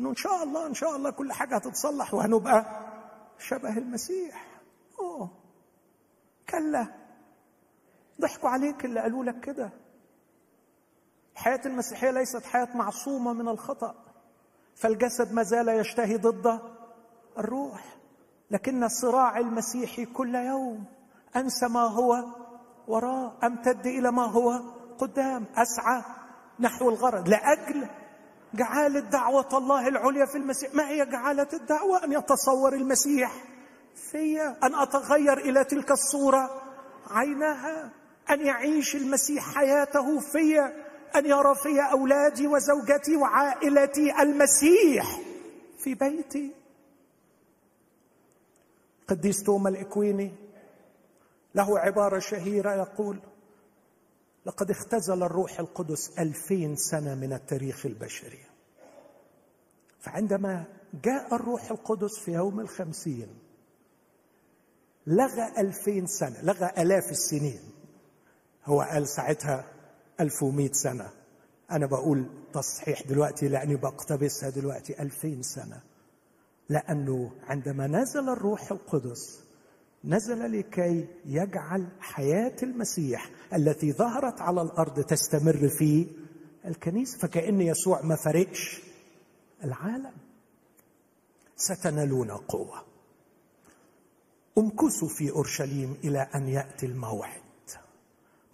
[0.00, 2.89] إنه إن شاء الله إن شاء الله كل حاجة هتتصلح وهنبقى
[3.40, 4.60] شبه المسيح.
[5.00, 5.30] أوه.
[6.50, 6.86] كلا.
[8.20, 9.70] ضحكوا عليك اللي قالوا لك كده.
[11.32, 13.94] الحياة المسيحية ليست حياة معصومة من الخطأ.
[14.76, 16.60] فالجسد ما زال يشتهي ضد
[17.38, 17.96] الروح.
[18.50, 20.84] لكن الصراع المسيحي كل يوم.
[21.36, 22.24] أنسى ما هو
[22.88, 23.38] وراء.
[23.44, 24.60] أمتد إلى ما هو
[24.98, 25.46] قدام.
[25.54, 26.02] أسعى
[26.60, 27.28] نحو الغرض.
[27.28, 27.88] لأجل
[28.54, 30.74] جعالة دعوة الله العليا في المسيح.
[30.74, 33.32] ما هي جعالة الدعوة؟ أن يتصور المسيح
[34.10, 36.62] فيا أن أتغير إلى تلك الصورة.
[37.10, 37.90] عينها
[38.30, 40.72] أن يعيش المسيح حياته فيا
[41.16, 45.20] أن يرى في أولادي وزوجتي وعائلتي المسيح
[45.78, 46.52] في بيتي.
[49.08, 50.32] قديس توما الإكويني
[51.54, 53.18] له عبارة شهيرة يقول
[54.50, 58.44] لقد اختزل الروح القدس ألفين سنة من التاريخ البشري.
[60.00, 60.64] فعندما
[61.04, 63.28] جاء الروح القدس في يوم الخمسين
[65.06, 67.60] لغى ألفين سنة لغى ألاف السنين.
[68.64, 69.64] هو قال ساعتها
[70.20, 71.10] ألف ومئة سنة.
[71.70, 75.82] أنا بقول تصحيح دلوقتي لأني بقتبسها دلوقتي ألفين سنة.
[76.68, 79.49] لأنه عندما نزل الروح القدس
[80.04, 86.06] نزل لكي يجعل حياة المسيح التي ظهرت على الأرض تستمر في
[86.66, 87.18] الكنيسة.
[87.18, 88.82] فكأن يسوع ما فرقش
[89.64, 90.12] العالم
[91.56, 92.84] ستنالون قوة.
[94.58, 97.40] امكثوا في أورشليم إلى أن يأتي الموعد.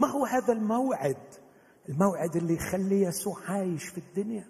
[0.00, 1.16] ما هو هذا الموعد؟
[1.88, 4.44] الموعد اللي يخلي يسوع عايش في الدنيا.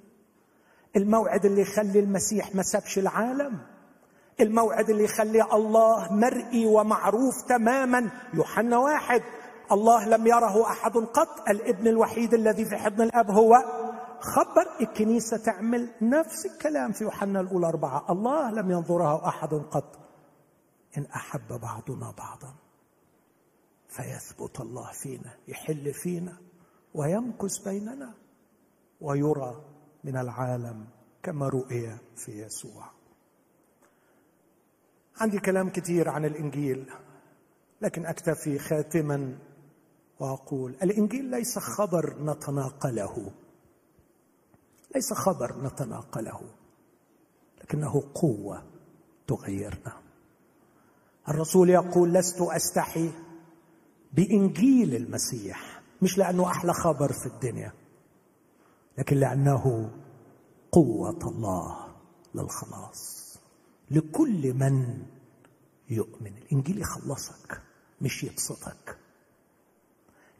[0.96, 3.75] الموعد اللي يخلي المسيح ما سابش العالم.
[4.40, 8.10] الموعد اللي يخلي الله مرئي ومعروف تماما.
[8.34, 9.22] يوحنا واحد.
[9.72, 11.48] الله لم يره أحد قط.
[11.48, 13.54] الابن الوحيد الذي في حضن الأب هو.
[14.20, 18.06] خبر الكنيسة تعمل نفس الكلام في يوحنا الأولى أربعة.
[18.10, 19.98] الله لم ينظره أحد قط.
[20.98, 22.54] إن أحب بعضنا بعضا
[23.88, 26.36] فيثبت الله فينا يحل فينا
[26.94, 28.14] ويمكث بيننا
[29.00, 29.64] ويرى
[30.04, 30.86] من العالم
[31.22, 32.95] كما رؤي في يسوع.
[35.20, 36.90] عندي كلام كثير عن الإنجيل
[37.82, 39.38] لكن أكتفي خاتما
[40.20, 43.30] وأقول الإنجيل ليس خبر نتناقله.
[44.94, 46.40] ليس خبر نتناقله
[47.62, 48.62] لكنه قوة
[49.26, 49.92] تغيرنا.
[51.28, 53.10] الرسول يقول لست أستحي
[54.12, 57.72] بإنجيل المسيح مش لأنه أحلى خبر في الدنيا
[58.98, 59.90] لكن لأنه
[60.72, 61.86] قوة الله
[62.34, 63.25] للخلاص.
[63.90, 65.02] لكل من
[65.90, 66.32] يؤمن.
[66.42, 67.62] الإنجيل يخلصك
[68.00, 68.98] مش يبسطك.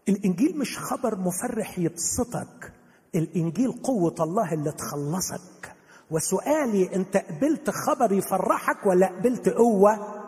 [0.09, 2.72] الإنجيل مش خبر مفرح يبسطك.
[3.14, 5.72] الإنجيل قوة الله اللي تخلصك.
[6.11, 10.22] وسؤالي أنت قبلت خبر يفرحك ولا قبلت قوة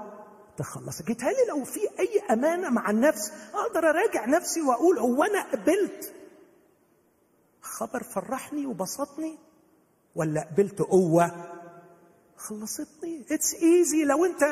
[0.57, 6.15] تخلصك؟ يتهيألي لو في أي أمانة مع النفس أقدر أراجع نفسي وأقول هو أنا قبلت
[7.63, 9.39] خبر فرحني وبسطني
[10.15, 11.27] ولا قبلت قوة
[12.39, 13.27] خلصتني.
[13.31, 14.43] it's easy لو انت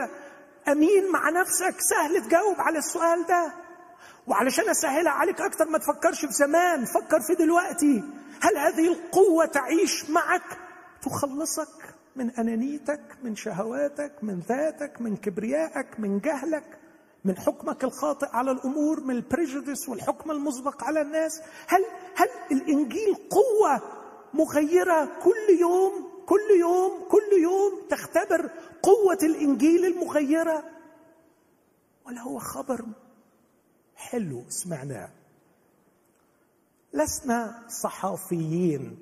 [0.68, 3.52] أمين مع نفسك سهل تجاوب على السؤال ده.
[4.26, 8.02] وعلشان أسهلها عليك أكتر ما تفكرش في زمان فكر في دلوقتي.
[8.40, 10.58] هل هذه القوة تعيش معك؟
[11.02, 16.78] تخلصك من أنانيتك من شهواتك من ذاتك من كبريائك من جهلك
[17.24, 21.40] من حكمك الخاطئ على الأمور من البريجوديس والحكم المسبق على الناس.
[21.68, 21.84] هل
[22.16, 23.82] هل الإنجيل قوة
[24.34, 28.50] مغيرة كل يوم؟ كل يوم كل يوم تختبر
[28.82, 30.64] قوة الإنجيل المغيره
[32.06, 32.84] ولا هو خبر
[33.96, 35.08] حلو سمعناه.
[36.92, 38.98] لسنا صحافيين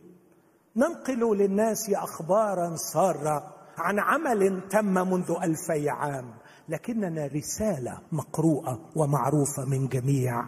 [0.77, 6.35] ننقل للناس أخبارا سارة عن عمل تم منذ ألفي عام
[6.69, 10.45] لكننا رسالة مقروءة ومعروفة من جميع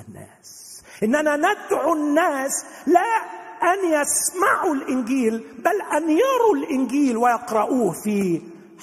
[0.00, 0.82] الناس.
[1.02, 3.33] إننا ندعو الناس لا
[3.64, 8.42] أن يسمعوا الإنجيل بل أن يروا الإنجيل ويقرأوه في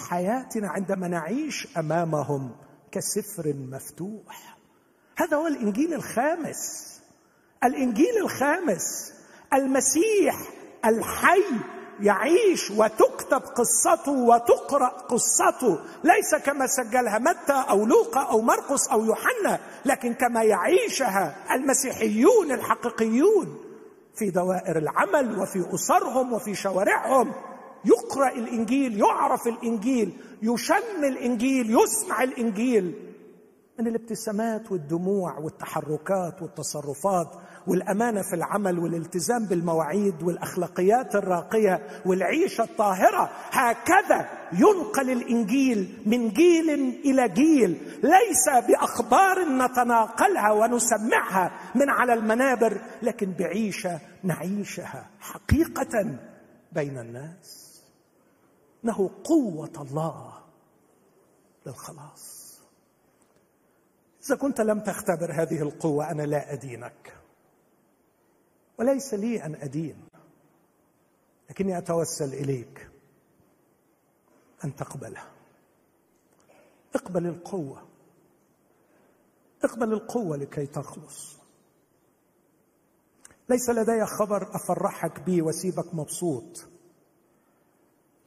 [0.09, 2.51] حياتنا عندما نعيش أمامهم
[2.91, 4.57] كسفر مفتوح.
[5.17, 6.91] هذا هو الإنجيل الخامس.
[7.63, 9.13] الإنجيل الخامس
[9.53, 10.35] المسيح
[10.85, 11.43] الحي
[11.99, 15.79] يعيش وتكتب قصته وتقرأ قصته.
[16.03, 23.70] ليس كما سجلها متى أو لوقا أو مرقس أو يوحنا لكن كما يعيشها المسيحيون الحقيقيون.
[24.15, 27.33] في دوائر العمل وفي أسرهم وفي شوارعهم.
[27.85, 33.11] يقرأ الإنجيل يعرف الإنجيل يشم الإنجيل يسمع الإنجيل.
[33.79, 37.27] من الابتسامات والدموع والتحركات والتصرفات
[37.67, 43.31] والأمانة في العمل والالتزام بالمواعيد والأخلاقيات الراقية والعيشة الطاهرة.
[43.51, 46.69] هكذا ينقل الإنجيل من جيل
[47.05, 47.99] إلى جيل.
[48.03, 56.19] ليس بأخبار نتناقلها ونسمعها من على المنابر لكن بعيشة نعيشها حقيقة
[56.71, 57.81] بين الناس.
[58.83, 60.33] انه قوة الله
[61.65, 62.41] للخلاص.
[64.25, 67.20] إذا كنت لم تختبر هذه القوة أنا لا أدينك.
[68.79, 70.07] وليس لي أن أدين
[71.49, 72.89] لكني أتوسل إليك
[74.65, 75.31] أن تقبلها
[76.95, 77.87] اقبل القوة
[79.63, 81.37] اقبل القوة لكي تخلص
[83.49, 86.67] ليس لدي خبر أفرحك به واسيبك مبسوط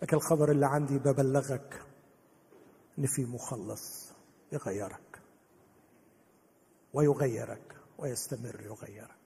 [0.03, 1.83] لكن الخبر اللي عندي ببلغك
[2.99, 4.13] ان في مخلص
[4.53, 5.21] يغيرك
[6.93, 9.24] ويغيرك ويستمر يغيرك.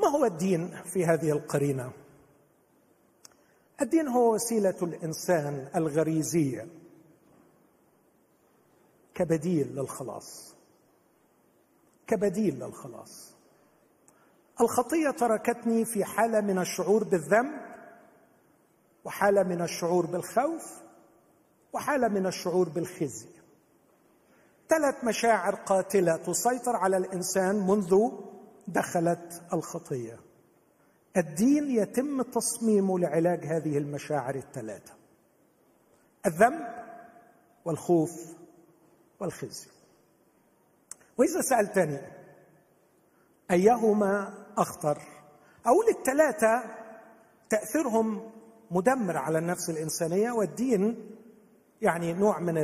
[0.00, 1.92] ما هو الدين في هذه القرينة؟
[3.82, 6.68] الدين هو وسيلة الإنسان الغريزيه
[9.14, 10.54] كبديل للخلاص.
[12.06, 13.34] كبديل للخلاص.
[14.60, 17.60] الخطية تركتني في حالة من الشعور بالذنب
[19.04, 20.82] وحالة من الشعور بالخوف
[21.72, 23.28] وحالة من الشعور بالخزي.
[24.68, 28.10] ثلاث مشاعر قاتلة تسيطر على الإنسان منذ
[28.72, 30.18] دخلت الخطية.
[31.16, 34.92] الدين يتم تصميمه لعلاج هذه المشاعر الثلاثة
[36.26, 36.66] الذنب
[37.64, 38.10] والخوف
[39.20, 39.68] والخزي.
[41.18, 42.00] وإذا سألتني
[43.50, 44.98] أيهما أخطر
[45.66, 46.64] أقول الثلاثة
[47.50, 48.30] تأثيرهم
[48.70, 51.10] مدمر على النفس الإنسانية والدين
[51.82, 52.58] يعني نوع من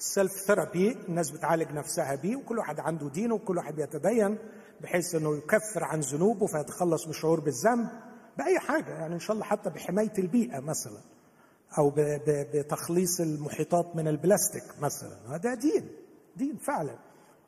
[0.00, 4.38] السيلف ثيرابي الناس بتعالج نفسها بيه وكل واحد عنده دينه وكل واحد بيتدين.
[4.80, 7.88] بحيث إنه يكفر عن ذنوبه فيتخلص من الشعور بالذنب
[8.38, 10.98] بأي حاجة يعني إن شاء الله حتى بحماية البيئة مثلا
[11.78, 15.16] أو بتخليص المحيطات من البلاستيك مثلا.
[15.34, 15.88] هذا دين
[16.36, 16.98] دين فعلا.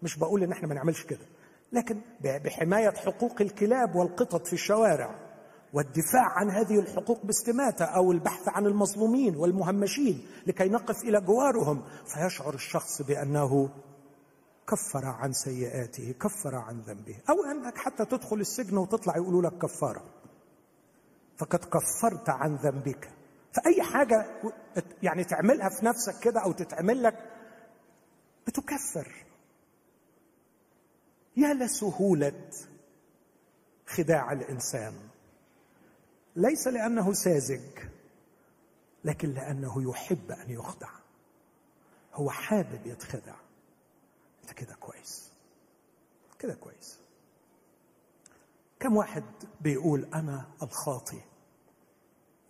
[0.03, 1.27] مش بقول إن إحنا ما نعملش كده.
[1.73, 5.27] لكن بحماية حقوق الكلاب والقطط في الشوارع
[5.73, 12.55] والدفاع عن هذه الحقوق باستماتة أو البحث عن المظلومين والمهمشين لكي نقف إلى جوارهم فيشعر
[12.55, 13.69] الشخص بأنه
[14.69, 20.05] كفر عن سيئاته كفر عن ذنبه أو أنك حتى تدخل السجن وتطلع يقولوا لك كفارة.
[21.37, 23.11] فقد كفرت عن ذنبك.
[23.53, 24.27] فأي حاجة
[25.03, 27.33] يعني تعملها في نفسك كده أو تتعمل لك
[28.47, 29.27] بتكفر.
[31.37, 32.51] يا لسهولة
[33.87, 34.95] خداع الإنسان.
[36.37, 37.79] ليس لأنه ساذج
[39.05, 40.91] لكن لأنه يحب أن يخدع.
[42.15, 43.46] هو حابب يتخدع.
[44.47, 45.33] أنت كده كويس.
[46.39, 46.99] كده كويس.
[48.81, 49.25] كم واحد
[49.61, 51.21] بيقول أنا الخاطئ؟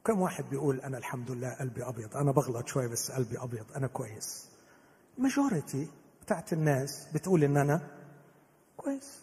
[0.04, 3.86] كم واحد بيقول أنا الحمد لله قلبي أبيض؟ أنا بغلط شوية بس قلبي أبيض أنا
[3.86, 4.48] كويس.
[5.18, 5.88] ماجوريتي
[6.22, 7.80] بتاعت الناس بتقول إن أنا
[8.76, 9.20] كويس.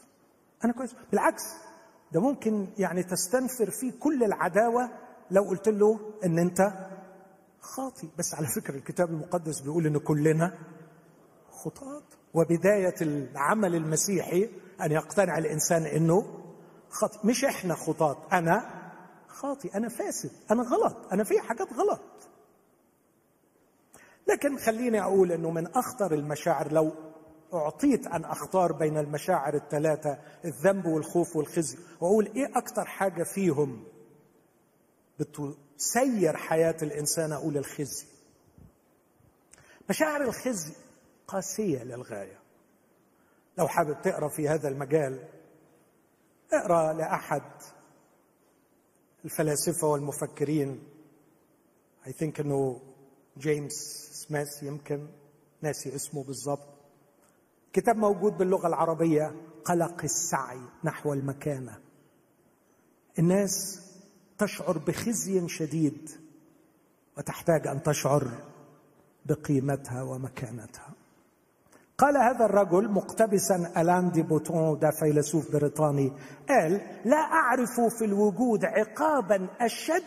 [0.66, 0.96] أنا كويس.
[1.12, 1.44] بالعكس
[2.12, 4.90] ده ممكن يعني تستنفر فيه كل العداوة
[5.32, 6.60] لو قلت له إن أنت
[7.62, 10.58] خاطي بس على فكرة الكتاب المقدس بيقول إن كلنا
[11.52, 12.04] خطاة.
[12.34, 14.50] وبداية العمل المسيحي
[14.82, 16.40] أن يقتنع الإنسان إنه
[16.90, 17.28] خاطئ.
[17.28, 18.84] مش إحنا خطاة أنا
[19.28, 22.02] خاطئ أنا فاسد أنا غلط أنا في حاجات غلط.
[24.28, 26.92] لكن خليني أقول أنه من أخطر المشاعر لو
[27.54, 33.84] أعطيت أن أختار بين المشاعر الثلاثة الذنب والخوف والخزي وأقول إيه أكثر حاجة فيهم
[35.20, 38.06] بتسير حياة الإنسان؟ أقول الخزي.
[39.90, 40.74] مشاعر الخزي
[41.34, 42.40] قاسية للغاية.
[43.58, 45.30] لو حابب تقرأ في هذا المجال
[46.54, 47.52] اقرأ لأحد
[49.26, 50.84] الفلاسفة والمفكرين.
[52.06, 52.82] I think إنه
[53.38, 53.74] جيمس
[54.12, 55.08] سميث يمكن
[55.62, 56.68] ناسي اسمه بالضبط.
[57.74, 61.80] كتاب موجود باللغة العربية قلق السعي نحو المكانة.
[63.20, 63.82] الناس
[64.38, 66.10] تشعر بخزي شديد
[67.18, 68.54] وتحتاج أن تشعر
[69.26, 70.93] بقيمتها ومكانتها.
[71.98, 76.12] قال هذا الرجل مقتبسا ألان دي بوتون ده فيلسوف بريطاني
[76.50, 80.04] قال لا أعرف في الوجود عقابا أشد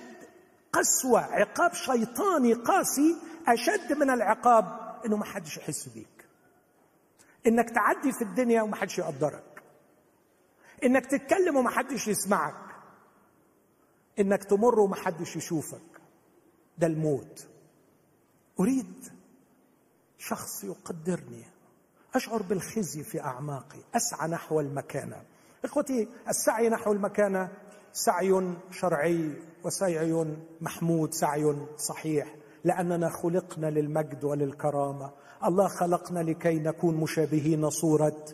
[0.73, 3.17] قسوة عقاب شيطاني قاسي
[3.49, 4.65] أشد من العقاب
[5.07, 6.27] إنه ما حدش يحس بيك.
[7.47, 9.63] إنك تعدي في الدنيا وما حدش يقدرك.
[10.85, 12.55] إنك تتكلم وما حدش يسمعك.
[14.19, 16.01] إنك تمر وما حدش يشوفك.
[16.79, 17.47] ده الموت.
[18.61, 19.09] أريد
[20.19, 21.45] شخص يقدرني.
[22.17, 25.17] أشعر بالخزي في أعماقي أسعى نحو المكانه
[25.65, 27.49] إخوتي السعي نحو المكانه
[27.93, 29.33] سعي شرعي
[29.65, 32.35] وسعي محمود سعي صحيح.
[32.65, 35.11] لأننا خلقنا للمجد وللكرامة.
[35.45, 38.25] الله خلقنا لكي نكون مشابهين صورة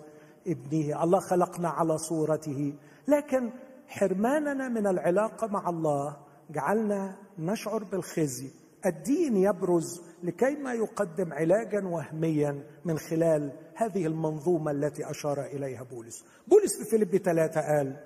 [0.47, 1.03] ابنه.
[1.05, 2.75] الله خلقنا على صورته.
[3.09, 3.51] لكن
[3.89, 6.17] حرماننا من العلاقة مع الله
[6.51, 8.51] جعلنا نشعر بالخزي.
[8.87, 16.25] الدين يبرز لكي ما يقدم علاجا وهميا من خلال هذه المنظومة التي أشار إليها بولس.
[16.49, 17.97] بولس في فيليب ثلاثة قال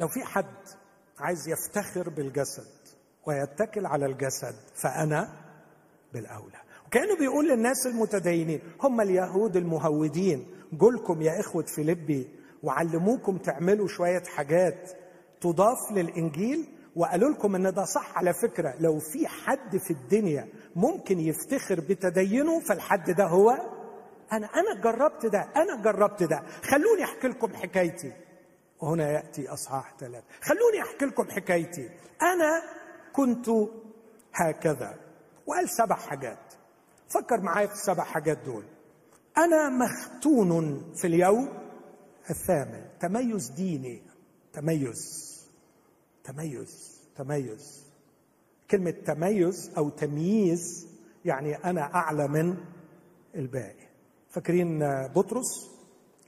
[0.00, 0.54] لو في حد
[1.18, 2.70] عايز يفتخر بالجسد
[3.26, 5.28] ويتكل على الجسد فأنا
[6.12, 6.60] بالأولى.
[6.86, 12.28] وكأنه بيقول للناس المتدينين هم اليهود المهودين جولكم يا إخوة فيليبي
[12.62, 14.90] وعلموكم تعملوا شوية حاجات
[15.40, 18.74] تضاف للإنجيل وقالوا لكم إن ده صح على فكرة.
[18.80, 23.50] لو في حد في الدنيا ممكن يفتخر بتدينه فالحد ده هو
[24.32, 24.46] أنا.
[24.46, 26.42] أنا جربت ده أنا جربت ده.
[26.62, 28.12] خلوني أحكي لكم حكايتي.
[28.80, 30.26] وهنا يأتي أصحاح ثلاثة.
[30.42, 31.90] خلوني أحكي لكم حكايتي.
[32.22, 32.62] أنا
[33.12, 33.46] كنت
[34.34, 34.94] هكذا.
[35.46, 36.54] وقال سبع حاجات.
[37.08, 38.64] فكر معايا في السبع حاجات دول.
[39.38, 41.48] أنا مختون في اليوم
[42.30, 42.84] الثامن.
[43.00, 44.02] تميز ديني.
[44.52, 45.31] تميز.
[46.24, 47.84] تميز تميز.
[48.70, 50.86] كلمة تميز أو تمييز
[51.24, 52.56] يعني أنا أعلى من
[53.34, 53.88] الباقي.
[54.30, 55.70] فاكرين بطرس؟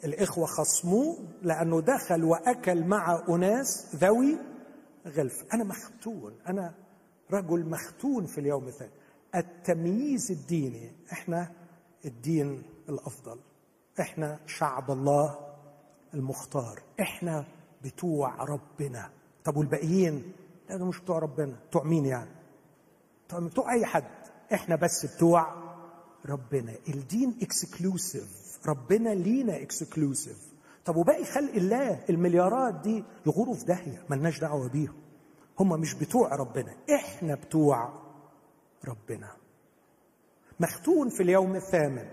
[0.05, 4.39] الإخوة خصموه لأنه دخل وأكل مع أناس ذوي
[5.07, 5.45] غلف.
[5.55, 6.75] أنا مختون أنا
[7.31, 8.93] رجل مختون في اليوم الثاني.
[9.35, 11.53] التمييز الديني إحنا
[12.05, 13.39] الدين الأفضل.
[14.01, 15.39] إحنا شعب الله
[16.15, 16.83] المختار.
[17.01, 17.45] إحنا
[17.85, 19.11] بتوع ربنا.
[19.45, 20.33] طب والباقيين؟
[20.71, 22.31] لا ده مش بتوع ربنا بتوع مين يعني؟
[23.33, 24.05] بتوع, أي حد.
[24.53, 25.55] إحنا بس بتوع
[26.27, 26.73] ربنا.
[26.89, 30.39] الدين exclusive ربنا لينا exclusive
[30.85, 34.95] طب وباقي خلق الله؟ المليارات دي يغوروا في داهية ملناش دعوة بيهم.
[35.61, 37.93] هم مش بتوع ربنا إحنا بتوع
[38.89, 39.31] ربنا.
[40.61, 42.09] مختون في اليوم الثامن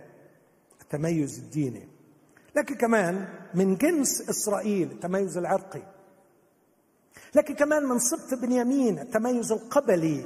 [0.81, 1.87] التميز الديني.
[2.55, 5.83] لكن كمان من جنس إسرائيل التميز العرقي.
[7.35, 10.25] لكن كمان من سبط بنيامين التميز القبلي.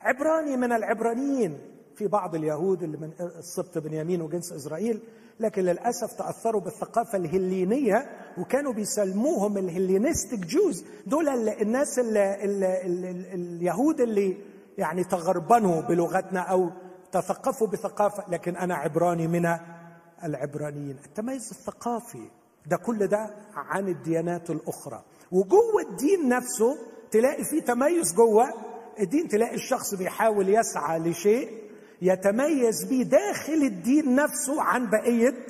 [0.00, 1.58] عبراني من العبرانيين.
[1.96, 5.00] في بعض اليهود اللي من السبط بنيامين وجنس إسرائيل
[5.40, 14.00] لكن للأسف تأثروا بالثقافة الهلينيه وكانوا بيسموهم الهلينستيك جوز دول الناس اللي اللي اللي اليهود
[14.00, 14.36] اللي
[14.78, 16.70] يعني تغربنوا بلغتنا أو
[17.12, 18.24] تثقفوا بثقافة.
[18.30, 19.56] لكن أنا عبراني من
[20.24, 20.96] العبرانيين.
[21.04, 22.30] التميز الثقافي.
[22.66, 25.02] ده كل ده عن الديانات الأخرى.
[25.32, 26.76] وجوه الدين نفسه
[27.10, 28.44] تلاقي فيه تميز جوه
[29.00, 31.50] الدين تلاقي الشخص بيحاول يسعى لشيء
[32.02, 35.46] يتميز به داخل الدين نفسه عن بقية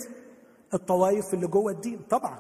[0.75, 2.01] الطوائف اللي جوه الدين.
[2.11, 2.39] طبعا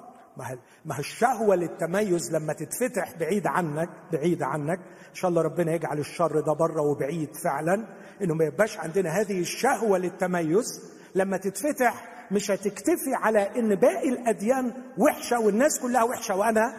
[0.84, 4.78] ما الشهوة للتميز لما تتفتح بعيد عنك بعيد عنك
[5.10, 7.86] إن شاء الله ربنا يجعل الشر ده بره وبعيد فعلا
[8.22, 10.80] إنه ما يبقاش عندنا هذه الشهوة للتميز.
[11.14, 16.72] لما تتفتح مش هتكتفي على إن باقي الأديان وحشة والناس كلها وحشة وأنا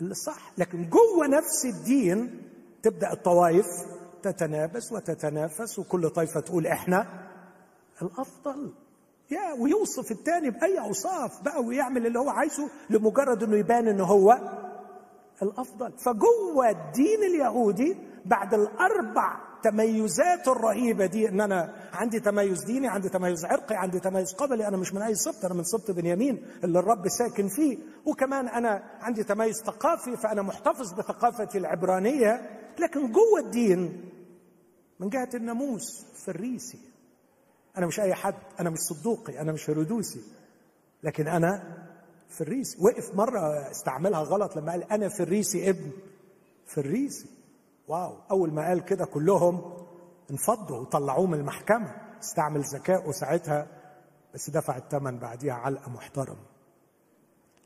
[0.00, 0.52] اللي صح.
[0.58, 2.42] لكن جوه نفس الدين
[2.82, 3.66] تبدأ الطوائف
[4.22, 7.06] تتنافس وتتنافس وكل طائفة تقول إحنا
[8.02, 8.72] الأفضل.
[9.30, 14.38] يا ويوصف الثاني بأي أوصاف بقى ويعمل اللي هو عايزه لمجرد إنه يبان ان هو
[15.42, 15.92] الأفضل.
[15.98, 23.44] فجوه الدين اليهودي بعد الأربع تميزات الرهيبة دي إن أنا عندي تميز ديني عندي تميز
[23.44, 27.08] عرقي عندي تميز قبلي أنا مش من أي سبط أنا من سبط بنيامين اللي الرب
[27.08, 27.78] ساكن فيه.
[28.06, 32.60] وكمان أنا عندي تميز ثقافي فأنا محتفظ بثقافتي العبرانية.
[32.78, 34.10] لكن جوه الدين
[35.00, 36.78] من جهة الناموس فريسي
[37.78, 40.20] أنا مش أي حد أنا مش صدوقي أنا مش هيرودوسي
[41.02, 41.62] لكن أنا
[42.28, 45.90] فريسي وقف مرة استعملها غلط لما قال أنا فريسي ابن
[46.66, 47.26] فريسي
[47.88, 48.16] واو.
[48.30, 49.72] أول ما قال كده كلهم
[50.30, 51.94] انفضوا وطلعوه من المحكمة.
[52.22, 53.66] استعمل ذكائه ساعتها
[54.34, 56.44] بس دفع الثمن بعديها علقة محترمة.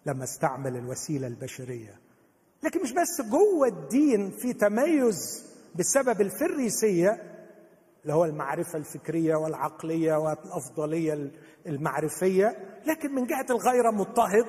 [0.07, 1.99] لما استعمل الوسيلة البشرية.
[2.63, 5.45] لكن مش بس جوه الدين في تميز
[5.75, 7.35] بسبب الفريسية
[8.03, 11.31] اللي هو المعرفة الفكرية والعقلية والأفضلية
[11.67, 12.57] المعرفية
[12.87, 14.47] لكن من جهة الغير مضطهد.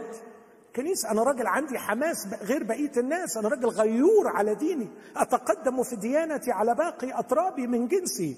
[0.76, 5.96] كنيسة أنا راجل عندي حماس غير بقية الناس أنا راجل غيور على ديني أتقدم في
[5.96, 8.38] ديانتي على باقي أطرابي من جنسي.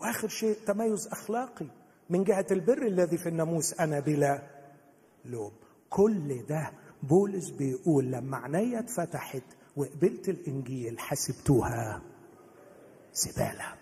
[0.00, 1.66] وآخر شيء تميز أخلاقي.
[2.10, 4.42] من جهة البر الذي في الناموس أنا بلا
[5.24, 5.52] لوم.
[5.90, 6.72] كل ده
[7.02, 9.42] بولس بيقول لما عينيا اتفتحت
[9.76, 12.02] وقبلت الإنجيل حسبتوها
[13.14, 13.74] زبالة.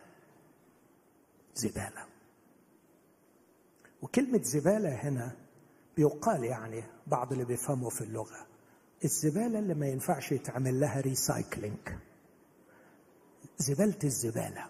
[1.55, 2.05] زبالة.
[4.03, 5.33] وكلمة زبالة هنا
[5.97, 8.47] بيقال يعني بعض اللي بيفهموا في اللغة
[9.05, 11.89] الزبالة اللي ما ينفعش يتعمل لها ريسايكلينج
[13.59, 14.67] زبالة الزبالة.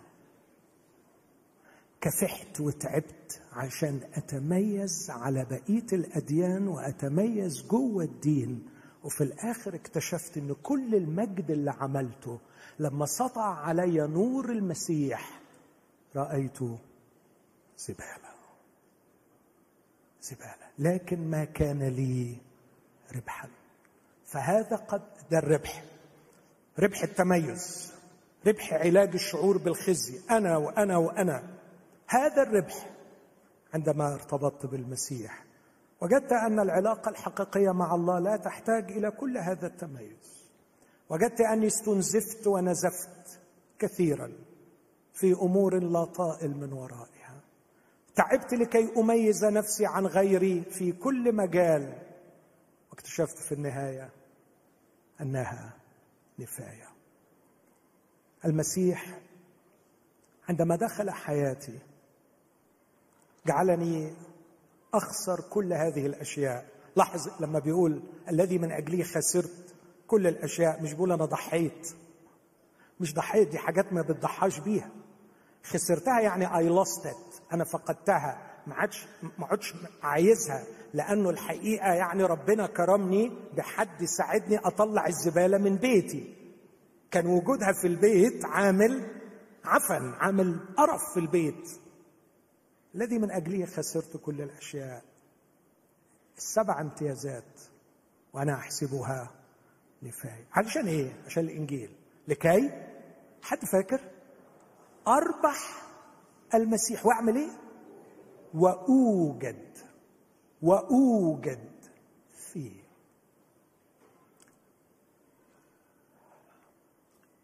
[2.00, 8.66] كفحت وتعبت عشان أتميز على بقية الأديان وأتميز جوة الدين.
[9.04, 12.38] وفي الآخر اكتشفت إن كل المجد اللي عملته
[12.78, 15.40] لما سطع علي نور المسيح
[16.16, 16.78] رايته
[17.78, 18.33] زبالة.
[20.30, 20.68] زبالة.
[20.78, 22.36] لكن ما كان لي
[23.16, 23.48] ربحا.
[24.24, 25.84] فهذا قد ده الربح.
[26.78, 27.92] ربح التميز.
[28.46, 30.20] ربح علاج الشعور بالخزي.
[30.30, 31.42] أنا وأنا وأنا.
[32.08, 32.90] هذا الربح
[33.74, 35.44] عندما ارتبطت بالمسيح.
[36.00, 40.44] وجدت أن العلاقة الحقيقية مع الله لا تحتاج إلى كل هذا التميز.
[41.08, 43.40] وجدت أني استنزفت ونزفت
[43.78, 44.32] كثيرا
[45.12, 47.13] في أمور لا طائل من ورائي.
[48.14, 51.98] تعبت لكي أميز نفسي عن غيري في كل مجال.
[52.90, 54.10] واكتشفت في النهاية
[55.20, 55.72] أنها
[56.38, 56.88] نفاية.
[58.44, 59.18] المسيح
[60.48, 61.78] عندما دخل حياتي
[63.46, 64.14] جعلني
[64.94, 66.66] أخسر كل هذه الأشياء.
[66.96, 69.74] لاحظ لما بيقول الذي من اجله خسرت
[70.06, 71.94] كل الأشياء مش بيقول أنا ضحيت.
[73.00, 74.90] مش ضحيت دي حاجات ما بتضحاش بيها.
[75.64, 77.08] خسرتها يعني اي لوست
[77.52, 78.50] أنا فقدتها.
[78.66, 79.06] ما عادش
[79.38, 80.64] ما عادش عايزها
[80.94, 86.34] لأنه الحقيقة يعني ربنا كرمني بحد ساعدني أطلع الزبالة من بيتي.
[87.10, 89.10] كان وجودها في البيت عامل
[89.64, 91.68] عفن عامل قرف في البيت.
[92.94, 95.02] الذي من اجله خسرت كل الأشياء.
[96.36, 97.60] السبع امتيازات
[98.32, 99.30] وأنا أحسبها
[100.02, 101.90] نفايه علشان إيه؟ عشان الإنجيل.
[102.28, 102.70] لكي؟
[103.42, 104.00] حد فاكر؟
[105.08, 105.83] أربح
[106.54, 107.50] المسيح واعمل إيه؟
[108.54, 109.78] وأوجد
[110.62, 111.70] وأوجد
[112.52, 112.84] فيه.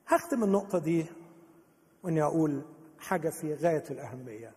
[0.07, 1.07] هختم النقطة دي
[2.03, 2.63] وإني أقول
[2.99, 4.53] حاجة في غاية الأهمية.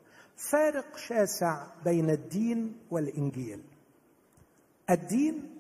[0.52, 3.64] فارق شاسع بين الدين والإنجيل.
[4.90, 5.56] الدين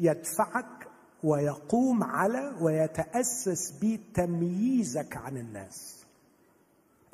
[0.00, 0.88] يدفعك
[1.24, 6.01] ويقوم على ويتأسس بتمييزك عن الناس.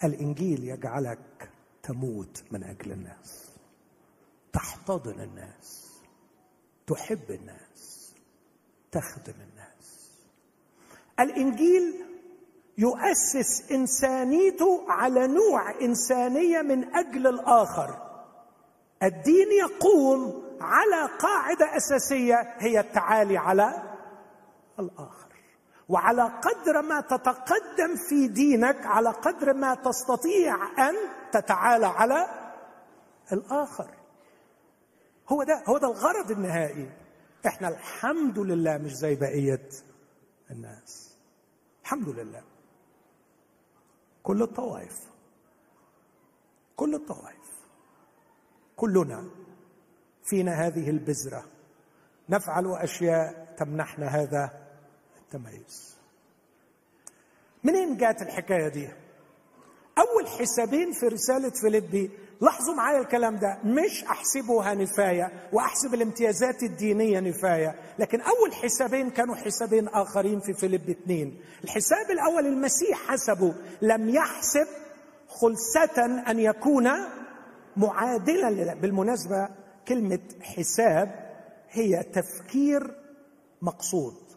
[0.04, 1.50] الإنجيل يجعلك
[1.82, 3.48] تموت من أجل الناس
[4.52, 5.88] تحتضن الناس
[6.86, 8.14] تحب الناس
[8.92, 10.10] تخدم الناس.
[11.20, 12.04] الإنجيل
[12.78, 18.08] يؤسس إنسانيته على نوع إنسانية من أجل الآخر.
[19.02, 23.82] الدين يقوم على قاعدة أساسية هي التعالي على
[24.78, 25.27] الآخر.
[25.88, 30.54] وعلى قدر ما تتقدم في دينك على قدر ما تستطيع
[30.88, 30.94] أن
[31.32, 32.26] تتعالى على
[33.32, 33.90] الآخر.
[35.28, 36.92] هو ده هو ده الغرض النهائي.
[37.46, 39.68] إحنا الحمد لله مش زي بقية
[40.50, 41.18] الناس.
[41.82, 42.42] الحمد لله.
[44.22, 45.08] كل الطوائف
[46.76, 47.48] كل الطوائف.
[48.76, 49.24] كلنا
[50.24, 51.44] فينا هذه البذرة.
[52.28, 54.67] نفعل أشياء تمنحنا هذا
[55.34, 55.96] التميز.
[57.64, 58.88] منين جات الحكاية دي؟
[59.98, 62.10] أول حسابين في رسالة فيليبي
[62.40, 69.34] لاحظوا معايا الكلام ده مش أحسبها نفاية وأحسب الامتيازات الدينية نفاية لكن أول حسابين كانوا
[69.34, 74.66] حسابين آخرين في فيليب اثنين الحساب الأول المسيح حسبه لم يحسب
[75.28, 76.88] خلسه أن يكون
[77.76, 79.48] معادلا بالمناسبة
[79.88, 81.28] كلمة حساب
[81.70, 82.94] هي تفكير
[83.62, 84.27] مقصود.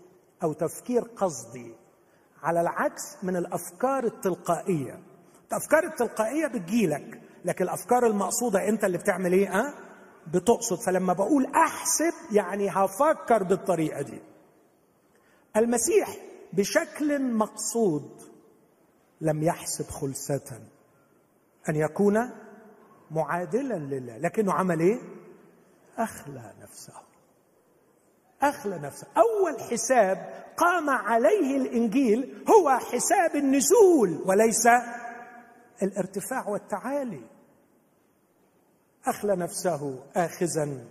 [0.44, 1.76] أو تفكير قصدي
[2.44, 5.00] على العكس من الأفكار التلقائية.
[5.52, 9.74] الأفكار التلقائية بتجيلك لكن الأفكار المقصودة أنت اللي بتعمل إيه؟ آه
[10.28, 10.80] بتقصد.
[10.86, 14.22] فلما بقول أحسب يعني هفكر بالطريقة دي.
[15.58, 16.18] المسيح
[16.54, 18.22] بشكل مقصود
[19.22, 20.60] لم يحسب خلسة
[21.70, 22.30] أن يكون
[23.12, 25.00] معادلا لله لكنه عمل إيه؟
[25.98, 26.94] أخلى نفسه.
[28.42, 29.08] أخلى نفسه.
[29.18, 34.68] أول حساب قام عليه الإنجيل هو حساب النزول وليس
[35.84, 37.22] الارتفاع والتعالي.
[39.06, 40.86] أخلى نفسه اخذا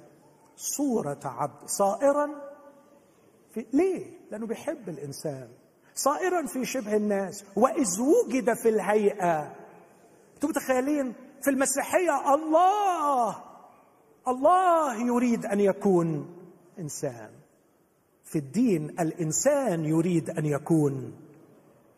[0.57, 2.29] صورة عبد صائرا
[3.55, 5.49] في ليه؟ لأنه بيحب الإنسان.
[5.95, 7.45] صائرا في شبه الناس.
[7.57, 9.57] وإذ وجد في الهيئة.
[10.35, 13.45] أنتم متخيلين؟ في المسيحية الله
[14.29, 16.37] الله يريد أن يكون
[16.79, 17.40] إنسان.
[18.31, 21.13] في الدين الإنسان يريد أن يكون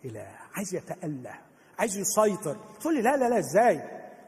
[0.05, 0.29] إله.
[0.55, 1.35] عايز يتأله
[1.79, 2.57] عايز يسيطر.
[2.81, 3.81] تقول لي لا لا لا إزاي؟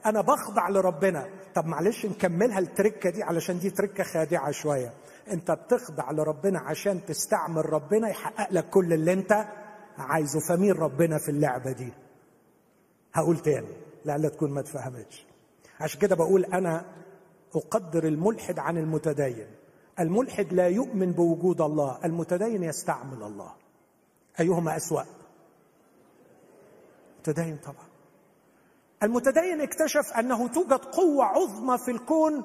[0.06, 1.28] أنا بخضع لربنا.
[1.54, 4.92] طب معلش نكملها التركة دي علشان دي تركة خادعة شوية.
[5.30, 9.46] أنت بتخضع لربنا عشان تستعمل ربنا يحقق لك كل اللي أنت
[9.98, 10.40] عايزه.
[10.48, 11.92] فمين ربنا في اللعبة دي؟
[13.14, 15.26] هقول تاني لعل تكون ما تفهمتش.
[15.80, 16.84] عشان كده بقول أنا
[17.54, 19.46] أقدر الملحد عن المتدين.
[20.00, 23.52] الملحد لا يؤمن بوجود الله المتدين يستعمل الله.
[24.40, 25.02] أيهما أسوأ؟
[27.16, 27.86] المتدين طبعا.
[29.02, 32.42] المتدين اكتشف أنه توجد قوة عظمى في الكون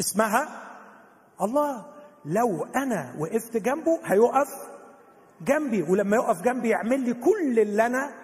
[0.00, 0.48] اسمها
[1.42, 1.86] الله.
[2.24, 4.48] لو أنا وقفت جنبه هيقف
[5.40, 8.14] جنبي ولما يقف جنبي يعمل لي كل اللي أنا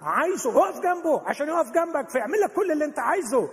[0.00, 0.50] عايزه.
[0.68, 3.48] اقف جنبه عشان يقف جنبك فيعمل لك كل اللي أنت عايزه.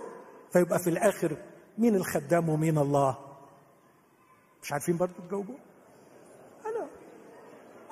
[0.52, 1.36] فيبقى في الآخر
[1.78, 3.25] مين الخدام ومين الله؟
[4.66, 5.54] مش عارفين برضه تجاوبوا
[6.66, 6.88] أنا.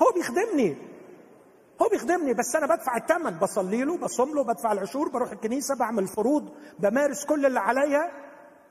[0.03, 0.77] هو بيخدمني.
[1.83, 6.07] هو بيخدمني بس أنا بدفع الثمن بصلي له بصوم له بدفع العشور بروح الكنيسة بعمل
[6.07, 8.13] فروض بمارس كل اللي عليا.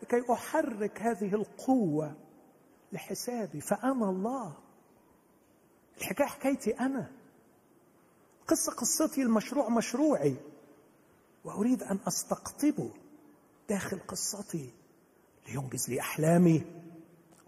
[0.01, 2.15] لكي أحرك هذه القوة
[2.91, 3.61] لحسابي.
[3.61, 4.53] فانا الله.
[5.97, 7.11] الحكاية حكايتي أنا.
[8.47, 10.35] قصة قصتي المشروع مشروعي.
[11.43, 12.89] وأريد أن أستقطبه
[13.69, 14.73] داخل قصتي.
[15.47, 16.82] لينجز لي أحلامي.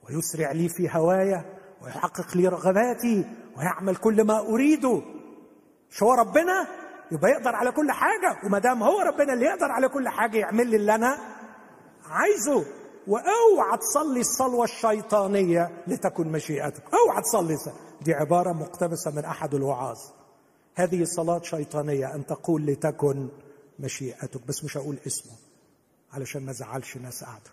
[0.10, 1.46] ويسرع لي في هوايا
[1.82, 3.26] ويحقق لي رغباتي
[3.58, 5.02] ويعمل كل ما اريده
[5.92, 6.68] مش هو ربنا؟
[7.12, 10.68] يبقى يقدر على كل حاجة وما دام هو ربنا اللي يقدر على كل حاجة يعمل
[10.70, 11.18] لي اللي أنا
[12.06, 12.66] عايزه.
[13.08, 16.84] وأوعى تصلي الصلوة الشيطانية لتكن مشيئتك.
[16.94, 17.58] أوعى تصلي
[18.02, 19.98] دي عبارة مقتبسة من أحد الوعاظ.
[20.76, 23.30] هذه صلاة شيطانية أن تقول لتكن
[23.80, 25.32] مشيئتك بس مش هقول اسمه
[26.14, 27.52] علشان ما زعلش ناس قاعدة.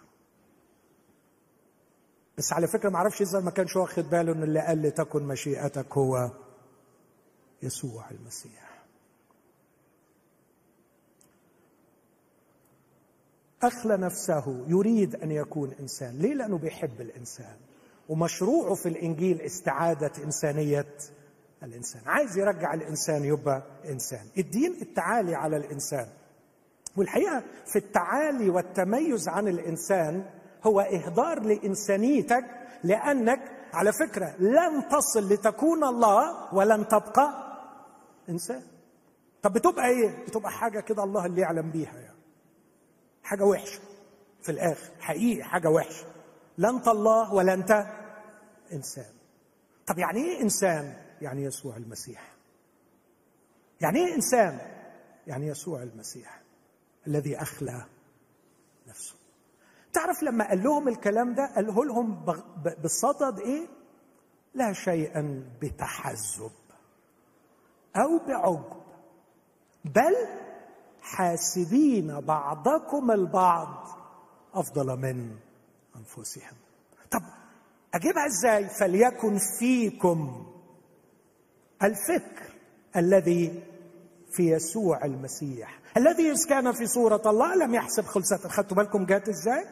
[2.38, 5.96] بس على فكرة ما أعرفش إذا ما كانش واخد باله إن اللي قال لتكن مشيئتك
[5.98, 6.30] هو
[7.62, 8.82] يسوع المسيح.
[13.62, 16.18] أخلى نفسه يريد أن يكون إنسان.
[16.18, 17.56] ليه؟ لأنه بيحب الإنسان.
[18.08, 20.86] ومشروعه في الإنجيل استعادة إنسانية
[21.62, 22.02] الإنسان.
[22.06, 24.26] عايز يرجع الإنسان يبقى إنسان.
[24.38, 26.08] الدين التعالي على الإنسان.
[26.96, 30.24] والحقيقة في التعالي والتميز عن الإنسان
[30.66, 32.44] هو إهدار لإنسانيتك
[32.84, 33.40] لأنك
[33.72, 37.52] على فكرة لن تصل لتكون الله ولن تبقى
[38.28, 38.62] إنسان.
[39.42, 42.18] طب بتبقى إيه؟ بتبقى حاجة كده الله اللي يعلم بيها يعني.
[43.22, 43.80] حاجة وحشة
[44.42, 46.06] في الآخر حقيقي حاجة وحشة.
[46.58, 47.86] لا انت الله ولا انت
[48.72, 49.12] إنسان.
[49.86, 52.32] طب يعني إيه إنسان؟ يعني يسوع المسيح.
[53.80, 54.58] يعني إيه إنسان؟
[55.26, 56.40] يعني يسوع المسيح
[57.06, 57.86] الذي نفسه
[59.92, 62.24] تعرف لما قال لهم الكلام ده قاله لهم
[62.84, 63.66] بصدد إيه؟
[64.54, 66.50] لا شيئا بتحزب
[67.96, 68.64] أو بعجب
[69.84, 70.14] بل
[71.00, 73.88] حاسبين بعضكم البعض
[74.54, 75.36] أفضل من
[75.96, 76.56] أنفسهم.
[77.10, 77.22] طب
[77.94, 80.46] أجيبها إزاي؟ فليكن فيكم
[81.82, 82.52] الفكر
[82.96, 83.62] الذي
[84.32, 85.78] في يسوع المسيح.
[85.96, 89.64] الذي إذ كان في صورة الله لم يحسب خلصة خدتوا بالكم جات إزاي؟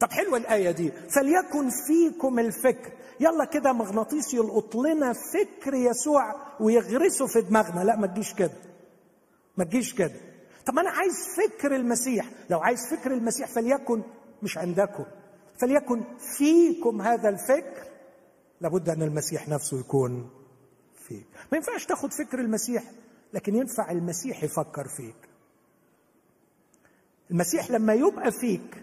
[0.00, 0.90] طب حلوة الآية دي.
[0.90, 2.92] فليكن فيكم الفكر.
[3.20, 7.84] يلا كده مغناطيس يلقط لنا فكر يسوع ويغرسه في دماغنا.
[7.84, 8.52] لا ما تجيش كده.
[9.56, 10.20] ما تجيش كده.
[10.66, 12.30] طب أنا عايز فكر المسيح.
[12.50, 14.02] لو عايز فكر المسيح فليكن
[14.42, 15.04] مش عندكم.
[15.60, 16.04] فليكن
[16.38, 17.88] فيكم هذا الفكر.
[18.60, 20.30] لابد أن المسيح نفسه يكون
[21.08, 21.26] فيك.
[21.52, 22.82] ما ينفعش تاخد فكر المسيح
[23.32, 25.28] لكن ينفع المسيح يفكر فيك.
[27.30, 28.82] المسيح لما يبقى فيك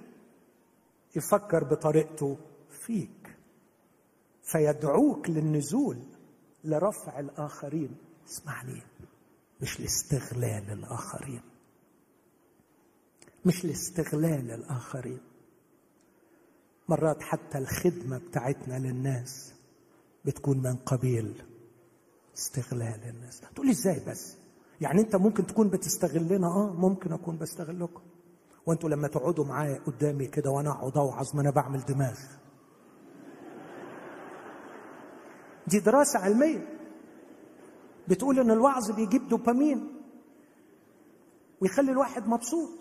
[1.16, 2.38] يفكر بطريقته
[2.70, 3.38] فيك
[4.44, 6.00] فيدعوك للنزول
[6.64, 7.98] لرفع الآخرين.
[8.28, 8.82] اسمعني
[9.62, 11.42] مش لاستغلال الآخرين
[13.46, 15.20] مش لاستغلال الآخرين.
[16.90, 19.54] مرات حتى الخدمة بتاعتنا للناس
[20.26, 21.44] بتكون من قبيل
[22.38, 23.42] استغلال الناس.
[23.56, 24.38] تقول إزاي بس؟
[24.82, 28.02] يعني أنت ممكن تكون بتستغلنا آه ممكن أكون بستغلكم.
[28.66, 32.18] وانتوا لما تقعدوا معايا قدامي كده وأنا اقعد اوعظ ما أنا بعمل دماغ.
[35.68, 36.68] دي دراسة علمية.
[38.08, 40.02] بتقول إن الوعظ بيجيب دوبامين
[41.62, 42.80] ويخلي الواحد مبسوط.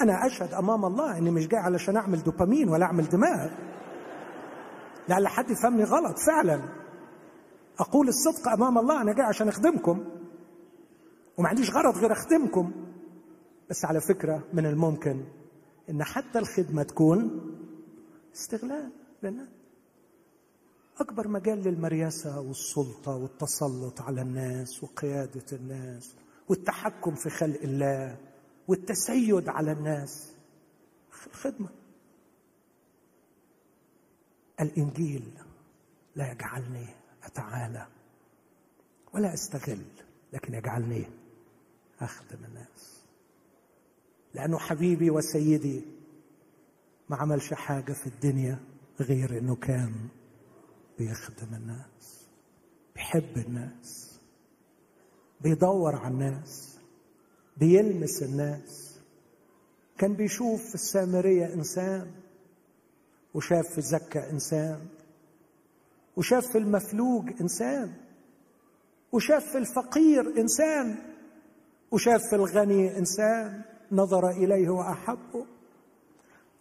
[0.00, 3.50] أنا أشهد أمام الله إني مش جاي علشان أعمل دوبامين ولا أعمل دماغ.
[5.08, 6.18] لعل حد يفهمني غلط.
[6.18, 6.60] فعلا.
[7.78, 10.04] أقول الصدق أمام الله أنا جاي عشان أخدمكم.
[11.38, 12.72] وما عنديش غرض غير أخدمكم.
[13.70, 15.24] بس على فكرة من الممكن
[15.90, 17.40] إن حتى الخدمة تكون
[18.34, 18.92] استغلال
[19.22, 19.48] للناس
[21.00, 26.14] أكبر مجال للمرياسة والسلطة والتسلط على الناس وقيادة الناس
[26.48, 28.16] والتحكم في خلق الله
[28.68, 30.32] والتسيد على الناس
[31.26, 31.68] الخدمه
[34.60, 35.32] الإنجيل
[36.16, 36.86] لا يجعلني
[37.24, 37.86] أتعالى
[39.14, 39.84] ولا أستغل
[40.32, 41.04] لكن يجعلني
[42.00, 42.99] أخدم الناس.
[44.34, 45.82] لأنه حبيبي وسيدي
[47.08, 48.58] ما عملش حاجة في الدنيا
[49.00, 49.94] غير إنه كان
[50.98, 52.26] بيخدم الناس
[52.94, 54.20] بيحب الناس
[55.40, 56.78] بيدور على الناس
[57.56, 59.00] بيلمس الناس.
[59.98, 62.10] كان بيشوف في السامرية إنسان
[63.34, 64.86] وشاف في زكا إنسان
[66.16, 67.92] وشاف في المفلوج إنسان
[69.12, 70.96] وشاف في الفقير إنسان
[71.90, 73.62] وشاف في الغني إنسان.
[73.92, 75.46] نظر إليه واحبه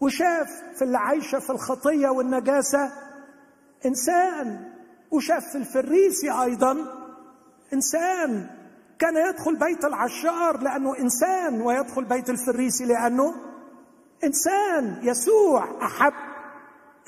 [0.01, 2.91] وشاف في اللي عايشه في الخطية والنجاسة
[3.85, 4.73] إنسان.
[5.11, 6.77] وشاف في الفريسي أيضا
[7.73, 8.49] إنسان
[8.99, 13.35] كان يدخل بيت العشار لأنه إنسان ويدخل بيت الفريسي لأنه
[14.23, 14.99] إنسان.
[15.03, 16.13] يسوع أحب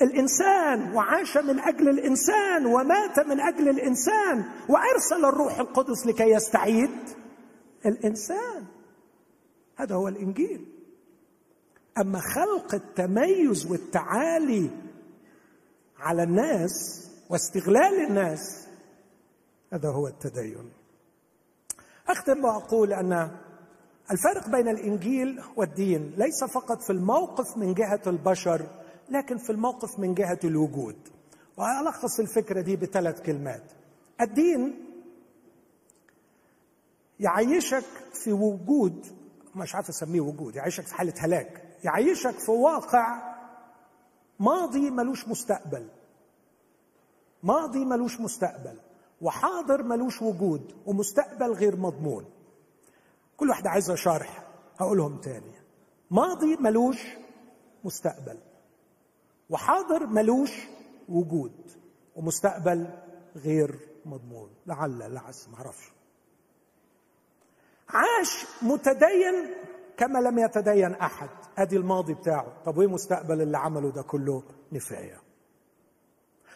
[0.02, 6.90] الإنسان وعاش من أجل الإنسان ومات من أجل الإنسان وأرسل الروح القدس لكي يستعيد
[7.86, 8.64] الإنسان.
[9.76, 10.66] هذا هو الإنجيل.
[12.00, 14.70] أما خلق التميز والتعالي
[15.98, 16.72] على الناس
[17.30, 18.68] واستغلال الناس
[19.72, 20.70] هذا هو التدين.
[22.08, 23.12] أختم وأقول أن
[24.10, 28.66] الفرق بين الإنجيل والدين ليس فقط في الموقف من جهة البشر
[29.10, 30.96] لكن في الموقف من جهة الوجود.
[31.56, 33.62] وألخص الفكرة دي بثلاث كلمات.
[34.20, 34.84] الدين
[37.20, 37.84] يعيشك
[38.24, 39.06] في وجود
[39.54, 43.32] مش عارف اسميه وجود يعيشك في حالة هلاك يعيشك في واقع
[44.40, 45.88] ماضي ملوش مستقبل.
[47.42, 48.78] ماضي ملوش مستقبل
[49.20, 52.24] وحاضر ملوش وجود ومستقبل غير مضمون.
[53.36, 54.42] كل واحدة عايزة شرح
[54.80, 55.52] هقولهم تاني.
[56.10, 57.06] ماضي ملوش
[57.84, 58.38] مستقبل
[59.50, 60.52] وحاضر ملوش
[61.08, 61.72] وجود
[62.16, 62.88] ومستقبل
[63.36, 64.50] غير مضمون.
[64.66, 65.92] لعل لعس معرفش
[67.92, 69.54] عاش متدين
[69.96, 71.28] كما لم يتدين أحد.
[71.58, 72.62] أدي الماضي بتاعه.
[72.64, 75.20] طب وإيه مستقبل اللي عمله ده كله؟ نفايه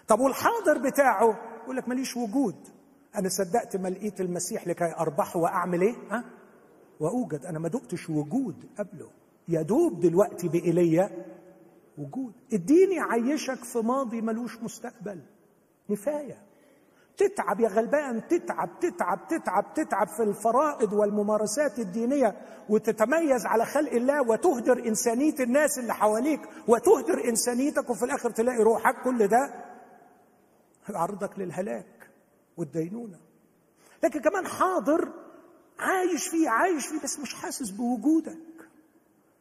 [0.08, 2.56] طب والحاضر بتاعه؟ يقول لك ماليش وجود.
[3.16, 6.24] أنا صدقت ما لقيت المسيح لكي أربحه وأعمل إيه؟ ها؟
[7.00, 7.46] وأوجد.
[7.46, 9.10] أنا ما دقتش وجود قبله.
[9.48, 11.10] يدوب دلوقتي بايليا
[11.98, 12.32] وجود.
[12.52, 15.20] اديني عيشك في ماضي ملوش مستقبل.
[15.90, 16.45] نفايه
[17.16, 22.36] تتعب يا غلبان تتعب تتعب تتعب تتعب في الفرائض والممارسات الدينية
[22.68, 29.02] وتتميز على خلق الله وتهدر إنسانية الناس اللي حواليك وتهدر إنسانيتك وفي الآخر تلاقي روحك.
[29.04, 29.54] كل ده
[30.90, 32.10] يعرضك للهلاك
[32.56, 33.18] والدينونة.
[34.04, 35.12] لكن كمان حاضر
[35.78, 38.38] عايش فيه عايش فيه بس مش حاسس بوجودك.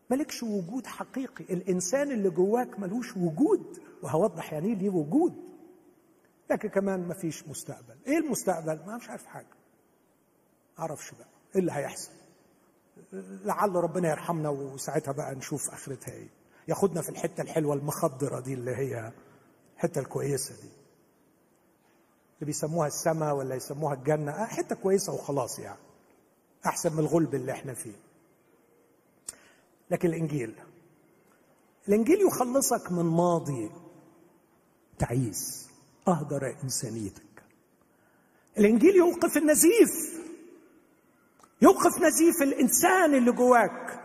[0.10, 1.44] مالكش وجود حقيقي.
[1.54, 5.55] الإنسان اللي جواك ملوش وجود وهوضح يعني إيه ليه وجود؟
[6.50, 7.96] لكن كمان مفيش مستقبل.
[8.08, 9.48] إيه المستقبل؟ ما مش عارف حاجة.
[10.80, 11.28] أعرفش بقى.
[11.56, 12.12] إيه اللي هيحصل؟
[13.14, 16.28] لعل ربنا يرحمنا وساعتها بقى نشوف آخرتها إيه.
[16.68, 19.12] ياخدنا في الحتة الحلوة المخضرة دي اللي هي
[19.76, 20.70] الحتة الكويسة دي.
[22.36, 24.32] اللي بيسموها السماء ولا يسموها الجنة.
[24.32, 25.80] آه حتة كويسة وخلاص يعني.
[26.66, 27.96] أحسن من الغلب اللي إحنا فيه.
[29.92, 30.56] لكن الإنجيل.
[31.88, 33.72] الإنجيل يخلصك من ماضي
[35.00, 35.70] تعيس.
[36.08, 37.44] اهدر إنسانيتك.
[38.58, 39.90] الإنجيل يوقف النزيف.
[41.62, 44.02] يوقف نزيف الإنسان اللي جواك.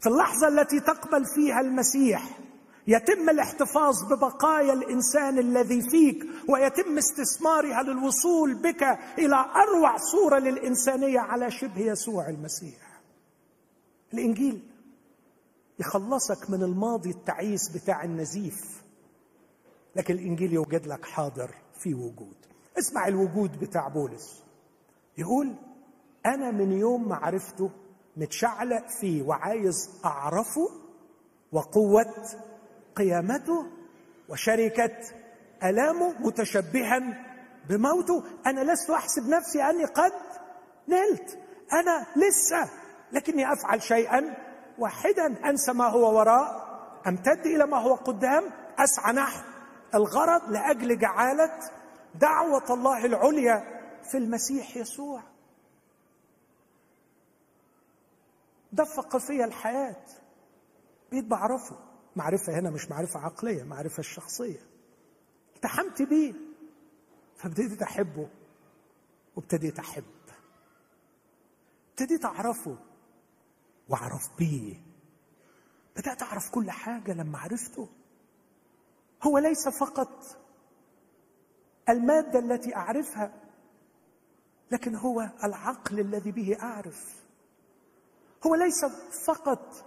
[0.00, 2.38] في اللحظة التي تقبل فيها المسيح
[2.86, 8.82] يتم الاحتفاظ ببقايا الإنسان الذي فيك ويتم استثمارها للوصول بك
[9.18, 13.00] إلى أروع صورة للإنسانية على شبه يسوع المسيح.
[14.14, 14.62] الإنجيل
[15.78, 18.82] يخلصك من الماضي التعيس بتاع النزيف.
[19.96, 22.36] لكن الإنجيل يوجد لك حاضر في وجود.
[22.78, 24.42] اسمع الوجود بتاع بولس.
[25.18, 25.54] يقول
[26.26, 27.70] أنا من يوم ما عرفته
[28.16, 30.68] متشعلق فيه وعايز أعرفه
[31.52, 32.14] وقوة
[32.96, 33.66] قيامته
[34.28, 34.96] وشركة
[35.64, 37.24] ألامه متشبها
[37.68, 40.12] بموته أنا لست أحسب نفسي أني قد
[40.88, 41.38] نلت.
[41.72, 42.70] أنا لسه
[43.12, 44.34] لكني أفعل شيئا
[44.78, 46.66] واحدا أنسى ما هو وراء
[47.06, 48.44] أمتد إلى ما هو قدام
[48.78, 49.55] أسعى نحو.
[49.96, 51.70] الغرض لأجل جعالة
[52.14, 55.22] دعوة الله العليا في المسيح يسوع.
[58.72, 60.04] دفق فيا الحياة.
[61.10, 61.76] بقيت بعرفه.
[62.16, 64.60] معرفة هنا مش معرفة عقلية معرفة الشخصية.
[65.56, 66.34] التحمت بيه.
[67.36, 68.28] فابتديت أحبه.
[69.36, 70.04] وابتديت أحب.
[71.90, 72.76] ابتديت أعرفه.
[73.88, 74.80] وأعرف بيه.
[75.96, 77.88] بدأت أعرف كل حاجة لما عرفته.
[79.22, 80.24] هو ليس فقط
[81.88, 83.32] المادة التي أعرفها
[84.70, 87.24] لكن هو العقل الذي به أعرف.
[88.46, 88.84] هو ليس
[89.26, 89.84] فقط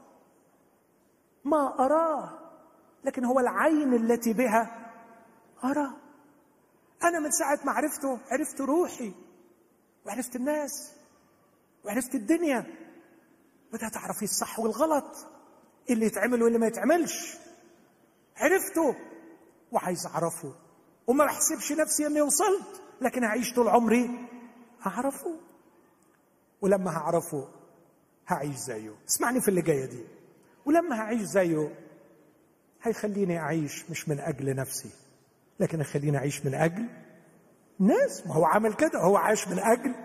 [1.43, 2.39] ما أراه
[3.03, 4.91] لكن هو العين التي بها
[5.63, 5.91] أرى.
[7.03, 9.13] أنا من ساعة ما عرفته عرفت روحي
[10.05, 10.93] وعرفت الناس
[11.85, 12.65] وعرفت الدنيا
[13.73, 15.27] بدأت أعرف إيه الصح والغلط
[15.89, 17.37] اللي يتعمل واللي ما يتعملش.
[18.37, 18.95] عرفته.
[19.71, 20.53] وعايز أعرفه.
[21.07, 24.27] وما بحسبش نفسي إني وصلت لكن هعيش طول عمري
[24.87, 25.35] اعرفه
[26.61, 27.47] ولما هعرفه
[28.27, 28.91] هعيش زيه.
[29.09, 30.03] اسمعني في اللي جاية دي.
[30.65, 31.75] ولما هعيش زيه
[32.83, 34.89] هيخليني أعيش مش من أجل نفسي
[35.59, 36.87] لكن يخليني أعيش من أجل
[37.79, 38.27] ناس.
[38.27, 39.95] ما هو عمل كده هو عاش من أجل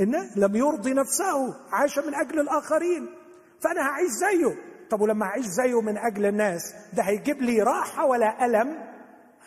[0.00, 3.08] إن لم يرضي نفسه عاش من أجل الآخرين.
[3.60, 4.67] فأنا هعيش زيه.
[4.90, 8.68] طب ولما أعيش زيه من أجل الناس ده هيجيب لي راحة ولا ألم؟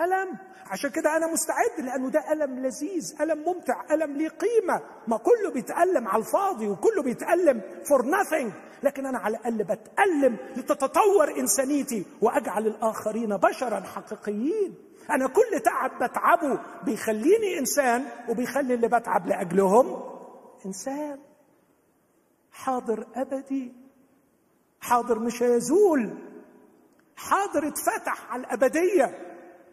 [0.02, 0.38] ألم.
[0.68, 4.82] عشان كده أنا مستعد لأنه ده ألم لذيذ ألم ممتع ألم ليه قيمة.
[5.08, 8.52] ما كله بيتألم على الفاضي وكله بيتألم فور nothing.
[8.84, 14.76] لكن أنا على الأقل بتألم لتتطور إنسانيتي وأجعل الآخرين بشرا حقيقيين.
[15.10, 20.04] أنا كل تعب بتعبه بيخليني إنسان وبيخلي اللي بتعب لأجلهم
[20.66, 21.20] إنسان.
[22.52, 23.81] حاضر أبدي.
[24.82, 26.18] حاضر مش هيزول.
[27.16, 29.28] حاضر اتفتح على الأبدية.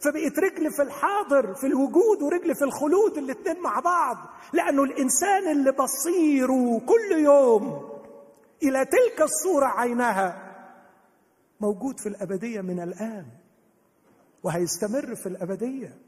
[0.05, 4.17] فبقيت رجل في الحاضر في الوجود ورجل في الخلود الاتنين مع بعض.
[4.53, 7.89] لأنه الإنسان اللي بصيره كل يوم
[8.63, 10.45] إلى تلك الصورة عينها
[11.61, 13.27] موجود في الأبدية من الآن
[14.43, 15.99] وهيستمر في الأبدية.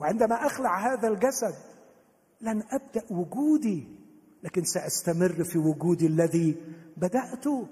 [0.00, 1.54] وعندما أخلع هذا الجسد
[2.40, 3.88] لن أبدأ وجودي
[4.42, 6.56] لكن سأستمر في وجودي الذي
[6.96, 7.66] بدأته.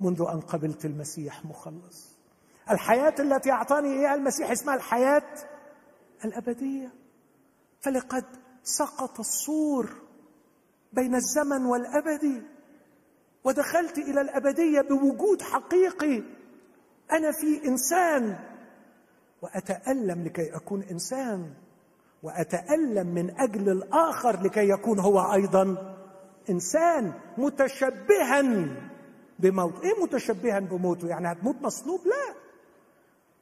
[0.00, 2.16] منذ أن قبلت المسيح مخلص.
[2.70, 5.34] الحياة التي أعطاني إياها المسيح اسمها الحياة
[6.24, 6.92] الأبدية.
[7.80, 8.24] فلقد
[8.62, 9.90] سقط السور
[10.92, 12.42] بين الزمن والأبدي
[13.44, 16.22] ودخلت إلى الأبدية بوجود حقيقي.
[17.12, 18.38] أنا في إنسان
[19.42, 21.54] وأتألم لكي أكون إنسان
[22.22, 25.96] وأتألم من أجل الآخر لكي يكون هو أيضا
[26.50, 28.42] إنسان متشبها.
[29.38, 29.84] بموت.
[29.84, 32.34] إيه متشبها بموته؟ يعني هتموت مصلوب؟ لا.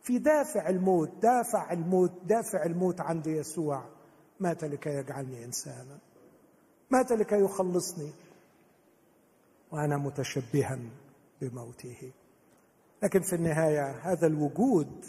[0.03, 3.85] في دافع الموت دافع الموت دافع الموت عند يسوع.
[4.41, 5.99] مات لكي يجعلني انسانا.
[6.91, 8.11] مات لكي يخلصني.
[9.73, 10.79] وأنا متشبها
[11.41, 12.13] بموته.
[13.03, 15.05] لكن في النهاية هذا الوجود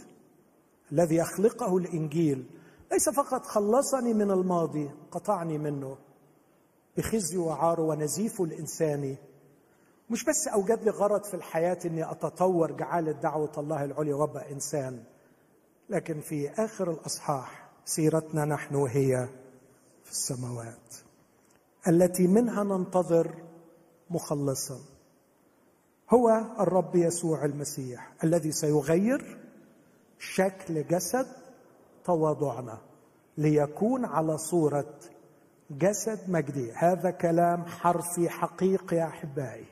[0.92, 2.46] الذي يخلقه الإنجيل
[2.92, 5.98] ليس فقط خلصني من الماضي قطعني منه.
[6.98, 9.18] بخزي وعاره ونزيفه الانساني
[10.10, 15.04] مش بس اوجد لي غرض في الحياة إني أتطور جعاله دعوه الله العليا وأبقى إنسان
[15.90, 19.28] لكن في آخر الأصحاح سيرتنا نحن هي
[20.04, 20.96] في السماوات
[21.88, 23.36] التي منها ننتظر
[24.10, 24.80] مخلصا
[26.14, 26.30] هو
[26.60, 29.38] الرب يسوع المسيح الذي سيغير
[30.20, 31.28] شكل جسد
[32.06, 32.78] تواضعنا
[33.38, 35.00] ليكون على صورة
[35.72, 36.72] جسد مجدي.
[36.72, 39.66] هذا كلام حرفي حقيقي يا أحبائي.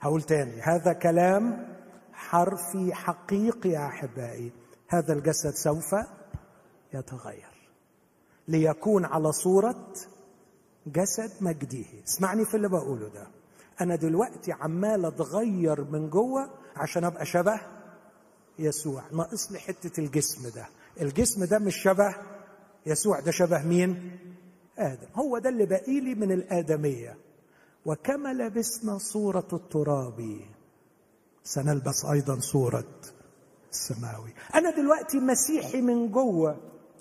[0.00, 0.60] هقول تاني.
[0.60, 1.74] هذا كلام
[2.12, 4.52] حرفي حقيقي يا أحبائي.
[4.88, 5.94] هذا الجسد سوف
[6.94, 7.70] يتغير.
[8.48, 9.92] ليكون على صورة
[10.86, 13.26] جسد مجده اسمعني في اللي بقوله ده.
[13.80, 17.60] أنا دلوقتي عمال أتغير من جوه عشان أبقى شبه
[18.58, 19.02] يسوع.
[19.12, 20.66] ناقص لي حتة الجسم ده.
[21.00, 22.14] الجسم ده مش شبه
[22.86, 24.18] يسوع ده شبه مين؟
[24.78, 25.08] آدم.
[25.14, 27.16] هو ده اللي باقي لي من الآدمية.
[27.88, 30.40] وكما لبسنا صورة التراب.
[31.44, 32.84] سنلبس أيضا صورة
[33.72, 34.32] السماوي.
[34.54, 36.56] أنا دلوقتي مسيحي من جوة.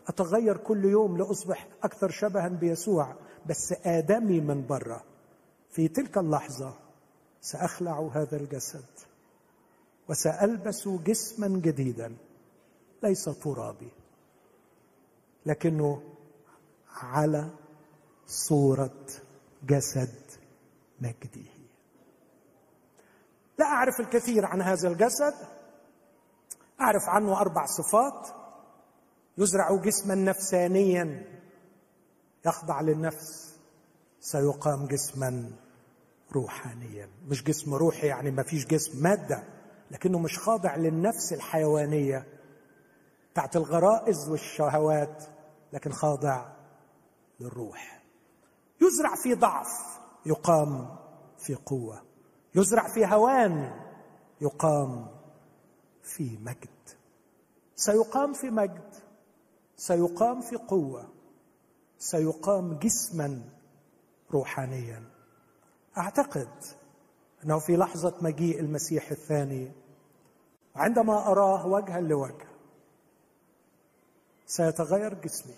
[0.08, 3.16] أتغير كل يوم لأصبح أكثر شبها بيسوع
[3.46, 5.04] بس آدمي من بره
[5.72, 6.74] في تلك اللحظة
[7.42, 8.86] سأخلع هذا الجسد
[10.10, 12.16] وسألبس جسما جديدا
[13.04, 13.92] ليس ترابي
[15.46, 16.02] لكنه
[17.02, 17.50] على
[18.28, 19.06] صورة
[19.64, 20.27] جسد
[21.02, 21.58] مجده
[23.58, 25.34] لا أعرف الكثير عن هذا الجسد.
[26.82, 28.28] أعرف عنه أربع صفات.
[29.38, 31.24] يزرع جسما نفسانيا.
[32.46, 33.58] يخضع للنفس.
[34.20, 35.52] سيقام جسما
[36.32, 37.10] روحانيا.
[37.28, 39.44] مش جسم روحي يعني ما فيش جسم مادة.
[39.92, 42.28] لكنه مش خاضع للنفس الحيوانية.
[43.32, 45.24] بتاعت الغرائز والشهوات
[45.74, 46.46] لكن خاضع
[47.40, 48.04] للروح.
[48.82, 49.98] يزرع في ضعف.
[50.28, 50.98] يقام
[51.38, 52.02] في قوة.
[52.56, 53.82] يزرع في هوان
[54.42, 55.08] يقام
[56.04, 56.90] في مجد.
[57.76, 58.94] سيقام في مجد
[59.78, 61.10] سيقام في قوة
[61.98, 63.42] سيقام جسما
[64.32, 65.04] روحانيا.
[65.98, 66.50] أعتقد
[67.44, 69.72] أنه في لحظة مجيء المسيح الثاني
[70.76, 72.48] عندما أراه وجها لوجه
[74.46, 75.56] سيتغير جسمي.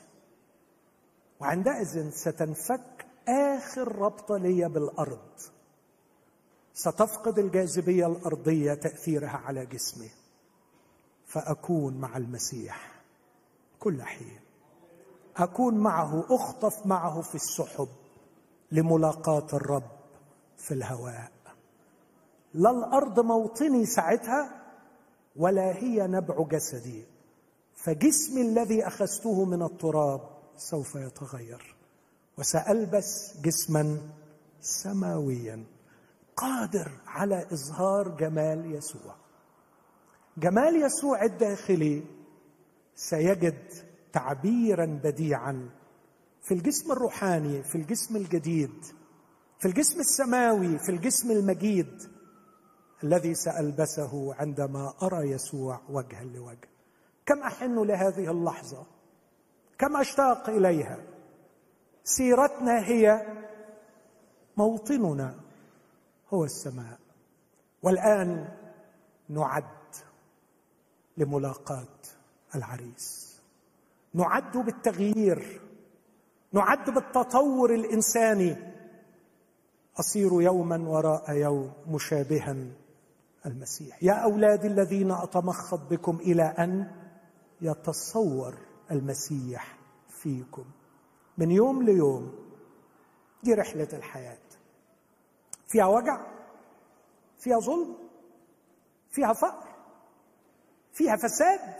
[1.39, 5.29] وعندئذ ستنفك آخر ربطة لي بالأرض.
[6.73, 10.09] ستفقد الجاذبية الأرضية تأثيرها على جسمي.
[11.25, 13.01] فأكون مع المسيح
[13.79, 14.39] كل حين.
[15.37, 17.87] أكون معه أخطف معه في السحب
[18.71, 19.91] لملاقاة الرب
[20.57, 21.31] في الهواء.
[22.53, 24.65] لا الأرض موطني ساعتها
[25.35, 27.05] ولا هي نبع جسدي.
[27.75, 30.21] فجسمي الذي أخذته من التراب
[30.57, 31.78] سوف يتغير.
[32.39, 33.97] وسألبس جسما
[34.61, 35.63] سماويا.
[36.35, 39.15] قادر على إظهار جمال يسوع.
[40.37, 42.03] جمال يسوع الداخلي
[42.95, 43.59] سيجد
[44.13, 45.69] تعبيرا بديعا
[46.41, 48.85] في الجسم الروحاني في الجسم الجديد
[49.59, 52.01] في الجسم السماوي في الجسم المجيد
[53.03, 56.69] الذي سألبسه عندما أرى يسوع وجها لوجه.
[57.25, 58.85] كم أحن لهذه اللحظة؟
[59.77, 61.08] كم أشتاق إليها؟
[62.03, 63.25] سيرتنا هي
[64.57, 65.35] موطننا
[66.33, 66.99] هو السماء.
[67.83, 68.47] والآن
[69.29, 69.63] نعد
[71.17, 71.87] لملاقاه
[72.55, 73.39] العريس.
[74.13, 75.61] نعد بالتغيير.
[76.53, 78.55] نعد بالتطور الإنساني.
[79.99, 82.55] أصير يوما وراء يوم مشابها
[83.45, 84.03] المسيح.
[84.03, 86.91] يا اولادي الذين أتمخض بكم إلى أن
[87.61, 88.57] يتصور
[88.91, 89.77] المسيح
[90.09, 90.65] فيكم.
[91.39, 92.35] من يوم ليوم
[93.43, 94.37] دي رحلة الحياة.
[95.67, 96.25] فيها وجع
[97.39, 97.97] فيها ظلم
[99.09, 99.67] فيها فقر
[100.93, 101.75] فيها فساد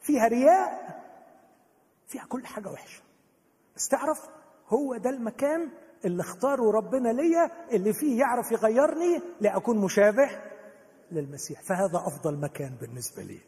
[0.00, 0.98] فيها رياء
[2.08, 3.02] فيها كل حاجة وحشة.
[3.76, 4.28] بس تعرف
[4.68, 5.70] هو ده المكان
[6.04, 10.30] اللي اختاره ربنا ليا اللي فيه يعرف يغيرني لأكون مشابه
[11.12, 11.62] للمسيح.
[11.62, 13.38] فهذا أفضل مكان بالنسبة لي.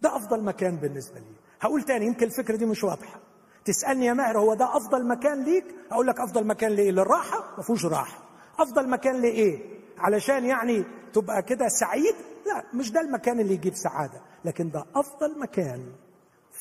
[0.00, 1.34] ده أفضل مكان بالنسبة لي.
[1.60, 3.20] هقول تاني يمكن الفكرة دي مش واضحة.
[3.68, 7.62] تسألني يا ماهر هو ده أفضل مكان ليك؟ أقول لك أفضل مكان لإيه؟ للراحة؟ ما
[7.62, 8.22] فيهوش راحة.
[8.58, 12.14] أفضل مكان لإيه؟ علشان يعني تبقى كده سعيد؟
[12.46, 15.92] لا مش ده المكان اللي يجيب سعادة لكن ده أفضل مكان.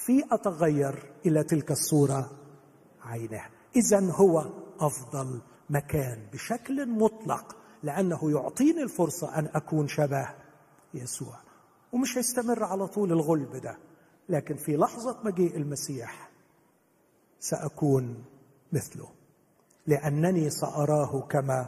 [0.06, 2.32] في أتغير إلى تلك الصورة
[3.04, 4.46] عينها اذا هو
[4.80, 10.30] أفضل مكان بشكل مطلق لأنه يعطيني الفرصة أن أكون شبه
[10.94, 11.36] يسوع.
[11.92, 13.78] ومش هيستمر على طول الغلب ده
[14.30, 16.27] لكن في لحظة مجيء المسيح
[17.40, 18.24] سأكون
[18.74, 19.08] مثله
[19.88, 21.68] لأنني سأراه كما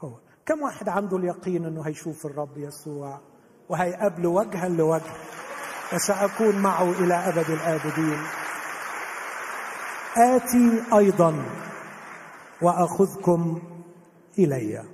[0.00, 0.12] هو.
[0.46, 3.20] كم واحد عنده اليقين إنه هيشوف الرب يسوع
[3.68, 5.12] وهيقابله وجها لوجه؟
[5.94, 8.18] وسأكون معه إلى أبد الآبدين.
[10.16, 11.44] آتي أيضا
[12.62, 13.62] وأخذكم
[14.38, 14.84] إلي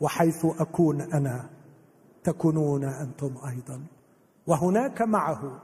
[0.00, 1.50] وحيث أكون أنا
[2.24, 3.86] تكونون أنتم أيضا.
[4.46, 5.62] وهناك معه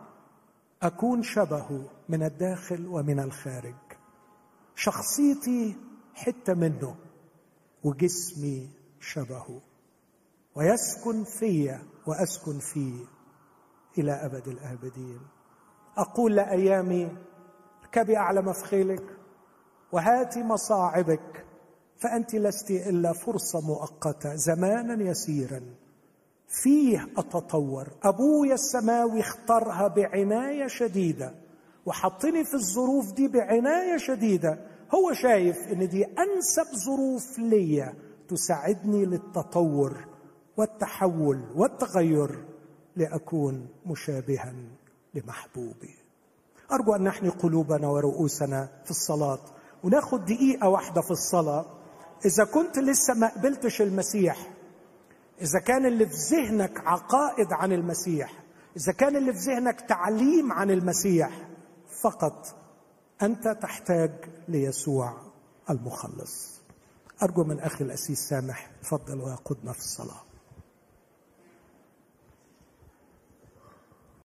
[0.83, 1.85] أكون شبهه.
[2.11, 3.75] من الداخل ومن الخارج.
[4.75, 5.77] شخصيتي
[6.15, 6.97] حتة منه
[7.85, 8.71] وجسمي
[9.01, 9.61] شبهه.
[10.55, 13.05] ويسكن في وأسكن فيه
[13.99, 15.21] إلى أبد الأبدين.
[15.97, 17.17] أقول لأيامي
[17.83, 19.17] اركبي اعلى مفخيلك
[19.93, 21.47] وهاتي مصاعبك
[21.97, 25.61] فأنت لست إلا فرصة مؤقتة زمانا يسيرا.
[26.63, 31.50] فيه أتطور ابويا السماوي اختارها بعناية شديدة.
[31.87, 34.59] وحطني في الظروف دي بعناية شديدة.
[34.95, 37.95] هو شايف إن دي أنسب ظروف ليا
[38.29, 40.07] تساعدني للتطور
[40.57, 42.45] والتحول والتغير
[42.97, 44.55] لأكون مشابها
[45.15, 45.95] لمحبوبي.
[46.73, 49.39] أرجو أن نحني قلوبنا ورؤوسنا في الصلاة.
[49.85, 51.67] وناخد دقيقة واحدة في الصلاة.
[52.27, 54.51] إذا كنت لسه ما قبلتش المسيح
[55.43, 58.33] إذا كان اللي في ذهنك عقائد عن المسيح
[58.77, 61.49] إذا كان اللي في ذهنك تعليم عن المسيح
[62.03, 62.55] فقط
[63.23, 64.11] أنت تحتاج
[64.49, 65.17] ليسوع
[65.71, 66.61] المخلص.
[67.23, 70.21] أرجو من أخي الأسيس سامح تفضل ويقودنا في الصلاة.